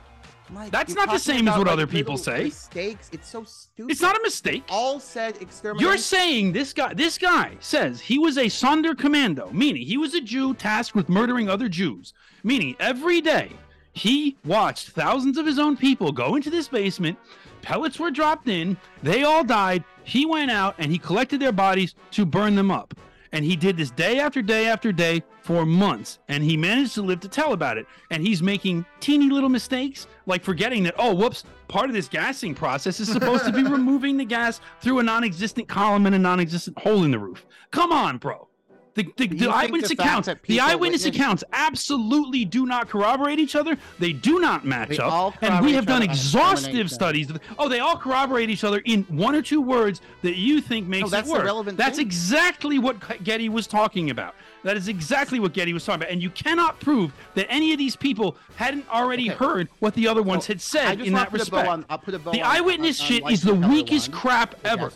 [0.50, 2.46] Mike, That's not the same as what like, other people say.
[2.46, 3.10] Mistakes.
[3.14, 3.92] It's so stupid.
[3.92, 4.64] It's not a mistake.
[4.70, 5.90] All said extermination.
[5.90, 10.22] You're saying this guy this guy says he was a Sonderkommando, meaning he was a
[10.22, 12.14] Jew tasked with murdering other Jews.
[12.44, 13.52] Meaning every day
[13.94, 17.18] he watched thousands of his own people go into this basement,
[17.62, 21.96] pellets were dropped in, they all died, he went out and he collected their bodies
[22.12, 22.94] to burn them up.
[23.32, 26.20] And he did this day after day after day for months.
[26.30, 27.88] And he managed to live to tell about it.
[28.12, 32.54] And he's making teeny little mistakes, like forgetting that, oh, whoops, part of this gassing
[32.54, 36.20] process is supposed to be removing the gas through a non existent column and a
[36.20, 37.46] non existent hole in the roof.
[37.72, 38.48] Come on, bro.
[38.96, 43.76] The, the, the eyewitness the accounts, the eyewitness accounts absolutely do not corroborate each other.
[43.98, 45.36] They do not match They up.
[45.42, 47.32] And we have done exhaustive studies.
[47.58, 51.10] Oh, they all corroborate each other in one or two words that you think makes
[51.10, 51.66] that's it work.
[51.76, 52.06] That's thing.
[52.06, 54.36] exactly what Getty was talking about.
[54.64, 56.12] That is exactly what Getty was talking about.
[56.12, 60.22] And you cannot prove that any of these people hadn't already heard what the other
[60.22, 61.70] ones had said in that to put a bow respect.
[61.70, 64.20] on- I'll put a bow the on- eyewitness on shit is the weakest one.
[64.22, 64.92] crap ever.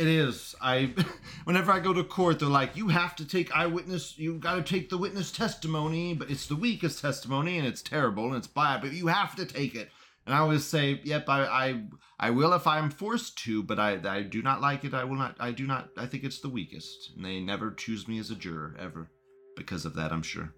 [0.00, 0.54] It is.
[0.62, 0.94] I
[1.44, 4.18] whenever I go to court, they're like, you have to take eyewitness.
[4.18, 8.28] You got to take the witness testimony, but it's the weakest testimony, and it's terrible
[8.28, 8.80] and it's bad.
[8.80, 9.90] But you have to take it.
[10.24, 11.82] And I always say, yep, I I,
[12.18, 14.94] I will if I'm forced to, but I I do not like it.
[14.94, 15.36] I will not.
[15.38, 15.90] I do not.
[15.98, 19.10] I think it's the weakest, and they never choose me as a juror ever
[19.54, 20.12] because of that.
[20.12, 20.54] I'm sure.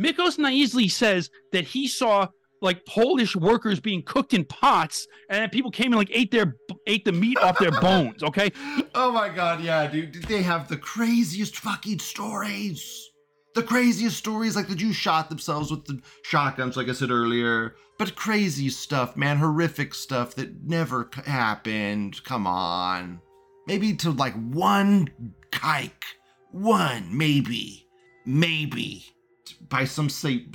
[0.00, 2.28] Miklos Nyiszli says that he saw
[2.62, 7.04] like Polish workers being cooked in pots, and people came and like ate their ate
[7.04, 8.22] the meat off their bones.
[8.22, 8.50] Okay,
[8.94, 10.14] Oh my god, yeah, dude.
[10.24, 13.10] They have the craziest fucking stories.
[13.54, 17.74] The craziest stories, like the Jews shot themselves with the shotguns, like I said earlier.
[17.98, 19.38] But crazy stuff, man.
[19.38, 22.22] Horrific stuff that never happened.
[22.24, 23.22] Come on.
[23.66, 25.08] Maybe to like one
[25.50, 25.90] kike.
[26.52, 27.86] One, maybe.
[28.26, 29.06] Maybe.
[29.68, 30.46] By some say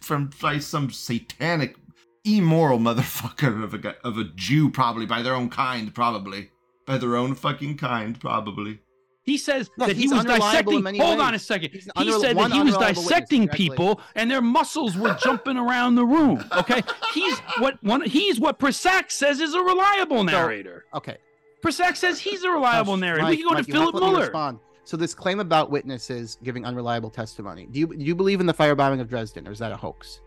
[0.00, 1.76] from by some satanic
[2.24, 6.50] immoral motherfucker of a of a Jew, probably by their own kind, probably
[6.86, 8.80] by their own fucking kind, probably.
[9.22, 10.82] he says Look, that he was dissecting.
[10.84, 11.20] Hold ways.
[11.20, 11.70] on a second.
[11.72, 12.98] He's He unrel- said that he was unreliable witness.
[13.08, 16.44] dissecting people, and their muscles were jumping around the room.
[16.52, 16.82] Okay,
[17.14, 18.02] he's what one.
[18.02, 20.84] He's what Pressac says is a reliable narrator.
[20.94, 21.16] Okay.
[21.64, 23.22] Pressac says he's a reliable Hush, narrator.
[23.22, 24.20] Mike, we can go Mike, to Philip let Mueller.
[24.20, 24.58] respond.
[24.90, 27.68] So this claim about witnesses giving unreliable testimony.
[27.70, 30.18] Do you do you believe in the firebombing of Dresden, or is that a hoax?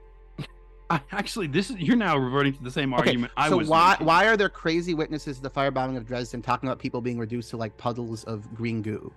[0.89, 3.67] I, actually, this is you're now reverting to the same Okay, argument I so was.
[3.67, 4.07] why making.
[4.07, 7.49] why are there crazy witnesses to the firebombing of Dresden talking about people being reduced
[7.49, 9.11] to like puddles of green goo?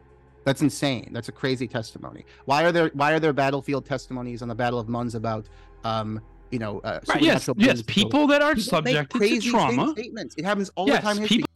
[0.44, 1.10] That's insane.
[1.12, 2.24] That's a crazy testimony.
[2.46, 5.46] Why are there why are there battlefield testimonies on the Battle of Mons about
[5.84, 6.20] um
[6.50, 9.92] you know uh, Right, yes, yes, people that are make subjected to crazy trauma.
[9.92, 10.34] Statements.
[10.36, 11.18] It happens all Yes, the time.
[11.22, 11.48] in people-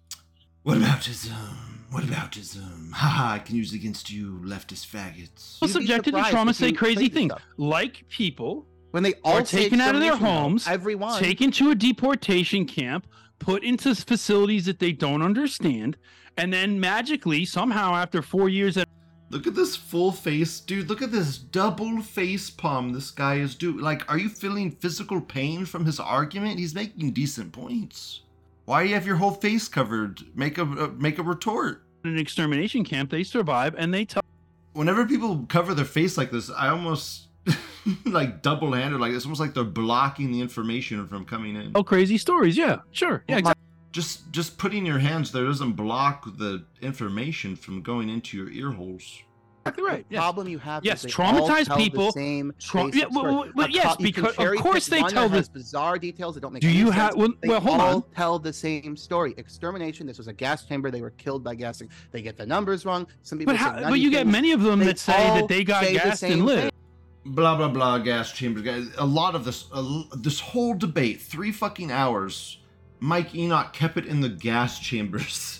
[0.63, 2.91] What about his um, What about his um?
[2.95, 5.55] Haha, I can use it against you, leftist faggots.
[5.61, 9.81] People subjected to trauma say crazy things, like people when they are all say taken
[9.81, 13.07] out of their extermination, though, homes, everyone- taken to a deportation camp,
[13.39, 15.97] put into facilities that they don't understand,
[16.37, 18.89] and then magically, somehow, after four years, at
[19.31, 20.89] Look at this full face, dude.
[20.89, 23.79] Look at this double face palm this guy is doing.
[23.79, 26.59] Like, are you feeling physical pain from his argument?
[26.59, 28.23] He's making decent points.
[28.71, 30.21] Why do you have your whole face covered?
[30.37, 31.83] Make a uh, make a retort.
[32.05, 34.23] In an extermination camp, they survive and they tell.
[34.75, 37.27] Whenever people cover their face like this, I almost
[38.07, 41.73] like double handed like it's almost like they're blocking the information from coming in.
[41.75, 42.57] Oh, crazy stories.
[42.57, 43.25] Yeah, sure.
[43.27, 43.65] Yeah, exactly.
[43.91, 48.71] Just just putting your hands there doesn't block the information from going into your ear
[48.71, 49.25] holes.
[49.67, 50.07] Exactly right.
[50.09, 53.45] The problem you have Yes, is traumatized tell the people- same tra- yeah, well, well,
[53.55, 56.63] well, yes, co- because- of course they tell that the- bizarre details that don't make
[56.63, 58.05] Do any you have- well- well, hold all on.
[58.17, 59.35] tell the same story.
[59.37, 60.07] Extermination.
[60.07, 60.91] This was a gas chamber.
[60.91, 61.91] They were killed by gassing.
[62.11, 63.07] They get the numbers wrong.
[63.23, 63.53] Some people.
[63.53, 65.83] But, say how, but you get many of them They that say that they got
[65.85, 66.63] say the and lived.
[66.63, 66.71] thing.
[67.27, 71.53] blah blah blah gas chambers guys a lot of this uh, this whole debate three
[71.53, 72.57] fucking hours
[72.99, 75.60] mike enoch kept it in the gas chambers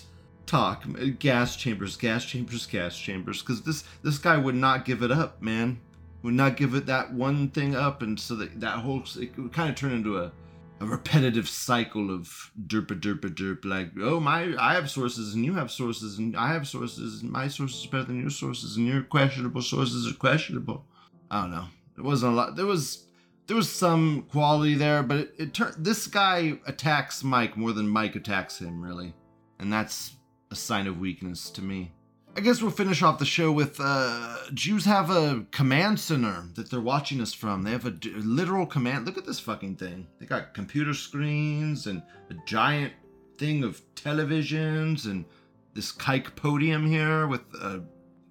[0.51, 0.85] talk
[1.19, 5.41] gas chambers gas chambers gas chambers because this this guy would not give it up
[5.41, 5.79] man
[6.23, 9.53] would not give it that one thing up and so that that whole it would
[9.53, 10.31] kind of turn into a
[10.79, 15.53] a repetitive cycle of derpa derpa derp like oh my i have sources and you
[15.53, 18.87] have sources and i have sources and my sources are better than your sources and
[18.87, 20.83] your questionable sources are questionable
[21.31, 21.65] I don't know.
[21.95, 22.55] There wasn't a lot.
[22.57, 23.05] There was
[23.47, 25.75] there was some quality there, but it, it turned.
[25.77, 29.13] This guy attacks Mike more than Mike attacks him, really,
[29.57, 30.17] and that's
[30.51, 31.91] a sign of weakness to me.
[32.35, 36.69] I guess we'll finish off the show with uh, Jews have a command center that
[36.69, 37.63] they're watching us from.
[37.63, 39.05] They have a, d- literal command.
[39.05, 40.07] Look at this fucking thing.
[40.17, 42.93] They got computer screens and a giant
[43.37, 45.25] thing of televisions and
[45.73, 47.79] this kike podium here with uh,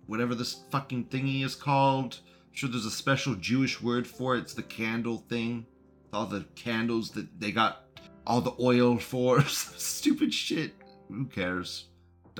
[0.07, 2.21] whatever this fucking thingy is called.
[2.25, 4.41] I'm sure there's a special Jewish word for it.
[4.41, 5.67] It's the candle thing.
[6.13, 7.85] All the candles that they got
[8.27, 9.43] all the oil for.
[9.47, 10.73] Stupid shit.
[11.09, 11.90] Who cares?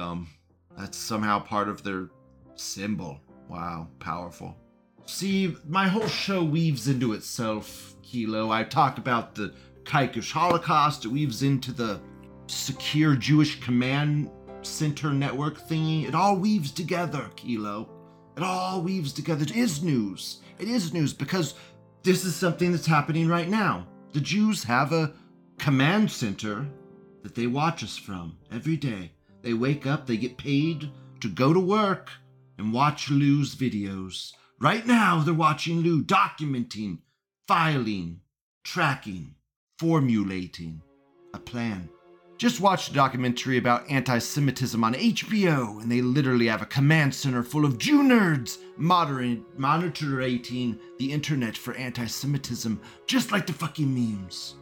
[0.01, 0.29] Dumb.
[0.79, 2.09] That's somehow part of their
[2.55, 3.21] symbol.
[3.51, 4.57] Wow, powerful.
[5.05, 8.51] See, my whole show weaves into itself, Kilo.
[8.51, 9.53] I talked about the
[9.85, 11.05] Kaikish Holocaust.
[11.05, 12.01] It weaves into the
[12.47, 14.31] secure Jewish command
[14.63, 16.09] center network thingy.
[16.09, 17.91] It all weaves together, Kilo.
[18.39, 19.43] It all weaves together.
[19.43, 20.41] It is news.
[20.59, 21.53] It is news because
[22.05, 23.87] this is something that's happening right now.
[24.15, 25.13] The Jews have a
[25.59, 26.67] command center
[27.23, 29.13] that they watch us from every day.
[29.43, 32.11] They wake up, they get paid to go to work
[32.59, 34.33] and watch Lou's videos.
[34.61, 36.99] Right now, they're watching Lou documenting,
[37.49, 38.21] filing,
[38.65, 39.35] tracking,
[39.79, 40.83] formulating
[41.33, 41.89] a plan.
[42.37, 47.15] Just watched a documentary about anti Semitism on HBO, and they literally have a command
[47.15, 49.45] center full of Jew nerds monitoring
[50.99, 54.55] the internet for anti Semitism, just like the fucking memes.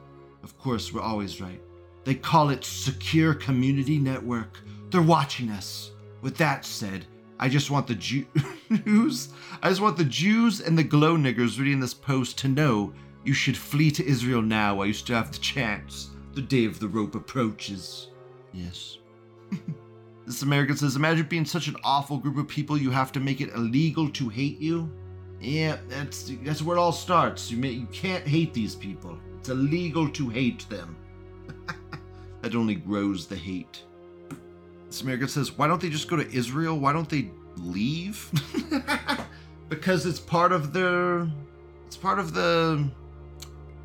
[0.43, 1.61] Of course, we're always right.
[2.09, 4.61] They call it Secure Community Network.
[4.91, 5.91] They're watching us.
[6.23, 7.05] With that said,
[7.39, 8.25] I just want the Jews,
[9.63, 12.95] I just want the Jews and the glow niggers reading this post to know
[13.25, 16.09] you should flee to Israel now while you still have the chance.
[16.33, 18.09] The day of the rope approaches.
[18.55, 18.97] Yes.
[20.27, 23.43] this American says, imagine being such an awful group of people you have to make
[23.43, 24.91] it illegal to hate you.
[25.43, 27.51] Yeah, that's that's where it all starts.
[27.51, 29.19] You may, you can't hate these people.
[29.41, 30.97] It's illegal to hate them.
[32.43, 33.82] That only grows the hate.
[34.86, 36.78] This American says, why don't they just go to Israel?
[36.78, 38.30] Why don't they leave?
[39.68, 41.28] because it's part of their
[41.86, 42.89] it's part of the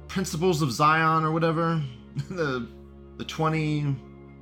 [0.08, 1.82] principles of Zion or whatever.
[2.30, 2.68] the
[3.18, 3.96] the 20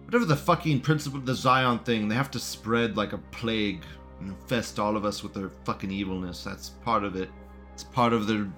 [0.05, 2.07] whatever the fucking principle of the Zion thing.
[2.07, 3.83] They have to spread like a plague
[4.19, 6.43] and infest all of us with their fucking evilness.
[6.43, 7.29] That's part of it.
[7.73, 8.49] It's part of the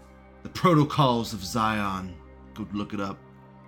[0.41, 2.13] the protocols of Zion.
[2.53, 3.17] Go look it up.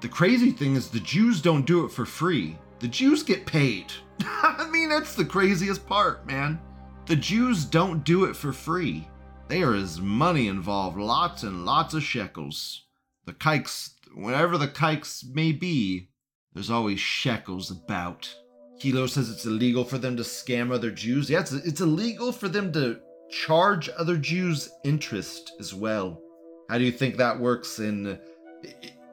[0.05, 2.59] The crazy thing is the Jews don't do it for free.
[2.77, 3.91] The Jews get paid.
[4.21, 6.59] I mean, that's the craziest part, man.
[7.07, 9.07] The Jews don't do it for free.
[9.47, 12.83] There is money involved, lots and lots of shekels.
[13.25, 16.09] The kikes, wherever the kikes may be,
[16.53, 18.31] there's always shekels about.
[18.79, 21.31] Kilo says it's illegal for them to scam other Jews.
[21.31, 22.99] Yeah, it's, it's illegal for them to
[23.31, 26.21] charge other Jews interest as well.
[26.69, 28.19] How do you think that works in.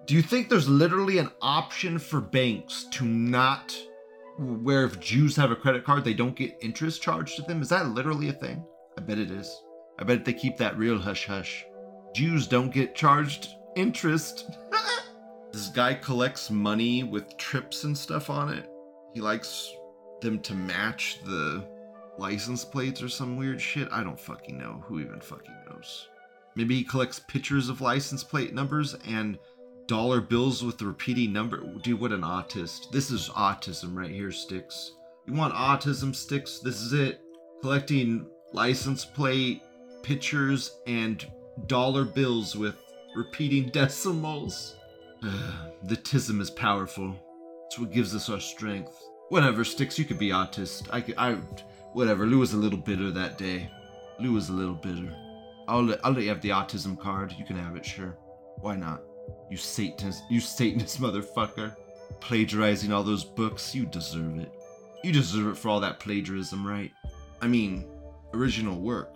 [0.05, 3.76] Do you think there's literally an option for banks to not.
[4.38, 7.62] where if Jews have a credit card, they don't get interest charged to them?
[7.62, 8.64] Is that literally a thing?
[8.98, 9.62] I bet it is.
[9.98, 11.64] I bet they keep that real hush hush.
[12.14, 14.50] Jews don't get charged interest.
[15.53, 18.68] this guy collects money with trips and stuff on it.
[19.12, 19.70] He likes
[20.20, 21.64] them to match the
[22.18, 23.88] license plates or some weird shit.
[23.92, 24.82] I don't fucking know.
[24.86, 26.09] Who even fucking knows?
[26.55, 29.38] Maybe he collects pictures of license plate numbers and
[29.86, 31.58] dollar bills with the repeating number.
[31.82, 32.90] Dude, what an autist.
[32.90, 34.92] This is autism right here, Sticks.
[35.26, 36.58] You want autism, Sticks?
[36.58, 37.20] This is it.
[37.60, 39.62] Collecting license plate
[40.02, 41.24] pictures and
[41.66, 42.76] dollar bills with
[43.14, 44.76] repeating decimals.
[45.22, 47.14] the tism is powerful.
[47.66, 48.96] It's what gives us our strength.
[49.28, 50.88] Whatever, Sticks, you could be autist.
[50.92, 51.34] I could, I,
[51.92, 52.26] whatever.
[52.26, 53.70] Lou was a little bitter that day.
[54.20, 55.14] Lou was a little bitter.
[55.68, 57.34] I'll let, I'll let you have the autism card.
[57.38, 58.16] You can have it, sure.
[58.56, 59.02] Why not?
[59.50, 61.76] You Satanist, you Satanist motherfucker.
[62.20, 64.52] Plagiarizing all those books, you deserve it.
[65.02, 66.92] You deserve it for all that plagiarism, right?
[67.40, 67.84] I mean,
[68.34, 69.14] original work.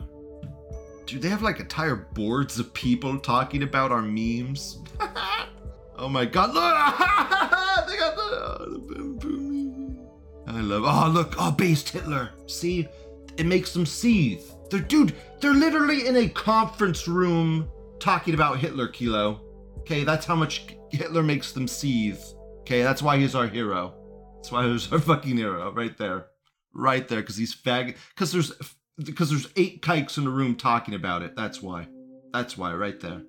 [1.07, 4.79] Dude, they have like entire boards of people talking about our memes.
[5.97, 6.65] oh my god, look!
[7.89, 10.09] they got the, uh, the boom boom meme.
[10.49, 10.83] I love.
[10.85, 12.31] Oh look, oh based Hitler.
[12.47, 12.89] See,
[13.37, 14.43] it makes them seethe.
[14.69, 19.41] They're dude, they're literally in a conference room talking about Hitler, Kilo.
[19.87, 22.19] Okay, that's how much Hitler makes them seethe.
[22.63, 23.95] Okay, that's why he's our hero.
[24.35, 26.27] That's why he's our fucking hero, right there,
[26.75, 27.97] right there, because he's fag.
[28.09, 28.53] Because there's
[28.99, 31.37] because there's eight kikes in the room talking about it.
[31.37, 31.87] That's why.
[32.33, 33.23] That's why, right there.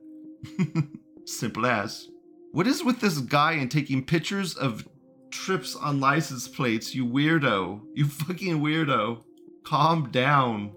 [1.25, 2.07] Simple as.
[2.53, 4.87] What is with this guy and taking pictures of
[5.29, 6.95] trips on license plates?
[6.95, 7.81] You weirdo.
[7.93, 9.23] You fucking weirdo.
[9.63, 10.73] Calm down.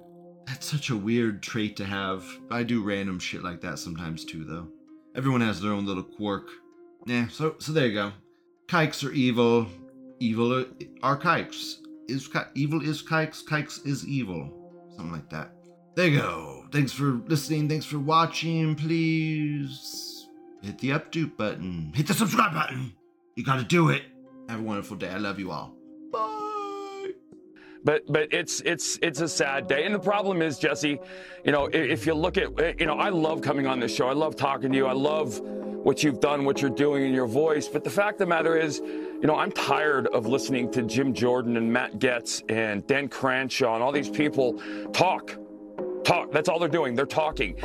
[0.46, 2.26] That's such a weird trait to have.
[2.50, 4.68] I do random shit like that sometimes too, though.
[5.14, 6.48] Everyone has their own little quirk.
[7.06, 8.12] Yeah, so so there you go.
[8.68, 9.66] Kikes are evil.
[10.20, 10.66] Evil
[11.02, 11.78] are, kikes.
[12.08, 13.42] Is evil is kikes.
[13.42, 14.50] Kikes is evil.
[14.96, 15.52] Something like that.
[15.94, 16.66] There you go.
[16.70, 17.68] Thanks for listening.
[17.68, 18.74] Thanks for watching.
[18.74, 20.28] Please
[20.62, 21.92] hit the updo button.
[21.94, 22.92] Hit the subscribe button.
[23.34, 24.02] You gotta do it.
[24.48, 25.08] Have a wonderful day.
[25.08, 25.74] I love you all.
[27.84, 29.84] But but it's it's it's a sad day.
[29.84, 30.98] And the problem is jesse
[31.44, 34.08] you know if, you look at you know i love coming on this show.
[34.08, 34.86] I love talking to you.
[34.86, 37.66] I love what you've done what you're doing in your voice.
[37.68, 38.78] But the fact of the matter is
[39.20, 43.74] you know i'm tired of listening to jim jordan and matt gaetz and dan crenshaw
[43.74, 44.60] and all these people
[44.92, 45.36] talk
[46.04, 46.32] talk.
[46.32, 46.94] That's all they're doing.
[46.94, 47.56] They're talking.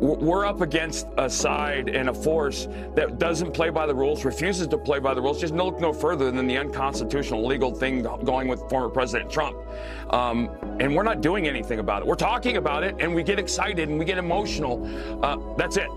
[0.00, 4.66] We're up against a side and a force that doesn't play by the rules refuses
[4.68, 8.48] to play by the rules just look no further than the unconstitutional legal thing going
[8.48, 9.56] with former president trump.
[10.10, 12.08] Um, and we're not doing anything about it.
[12.08, 14.84] We're talking about it and we get excited and we get emotional.
[15.22, 15.88] Uh, that's it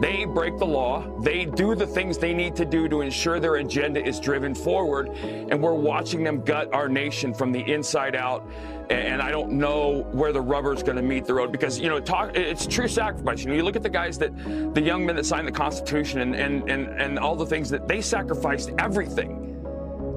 [0.00, 1.06] they break the law.
[1.20, 5.08] They do the things they need to do to ensure their agenda is driven forward.
[5.08, 8.48] And we're watching them gut our nation from the inside out.
[8.90, 11.88] And I don't know where the rubber is going to meet the road because, you
[11.88, 13.42] know, talk, it's true sacrifice.
[13.42, 14.36] You know, you look at the guys that,
[14.74, 17.88] the young men that signed the Constitution and, and, and, and all the things that
[17.88, 19.54] they sacrificed everything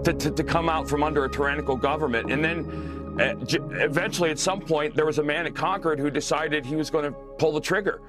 [0.03, 2.31] to, to, to come out from under a tyrannical government.
[2.31, 3.35] And then uh,
[3.83, 7.05] eventually, at some point, there was a man at Concord who decided he was going
[7.05, 8.01] to pull the trigger.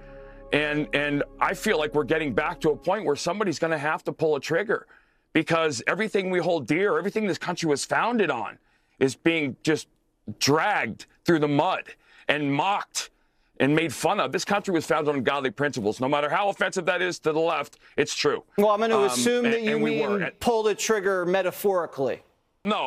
[0.53, 3.79] And and I feel like we're getting back to a point where somebody's going to
[3.79, 4.87] have to pull a trigger
[5.33, 8.59] because everything we hold dear, everything this country was founded on,
[8.99, 9.89] is being just
[10.39, 11.85] dragged through the mud
[12.29, 13.11] and mocked
[13.61, 14.33] and made fun of.
[14.33, 16.01] This country was founded on godly principles.
[16.01, 18.45] No matter how offensive that is to the left, it's true.
[18.57, 20.31] Well, I'm going to Um, assume and- that you and we mean were.
[20.41, 22.23] pull the trigger metaphorically.
[22.65, 22.87] No,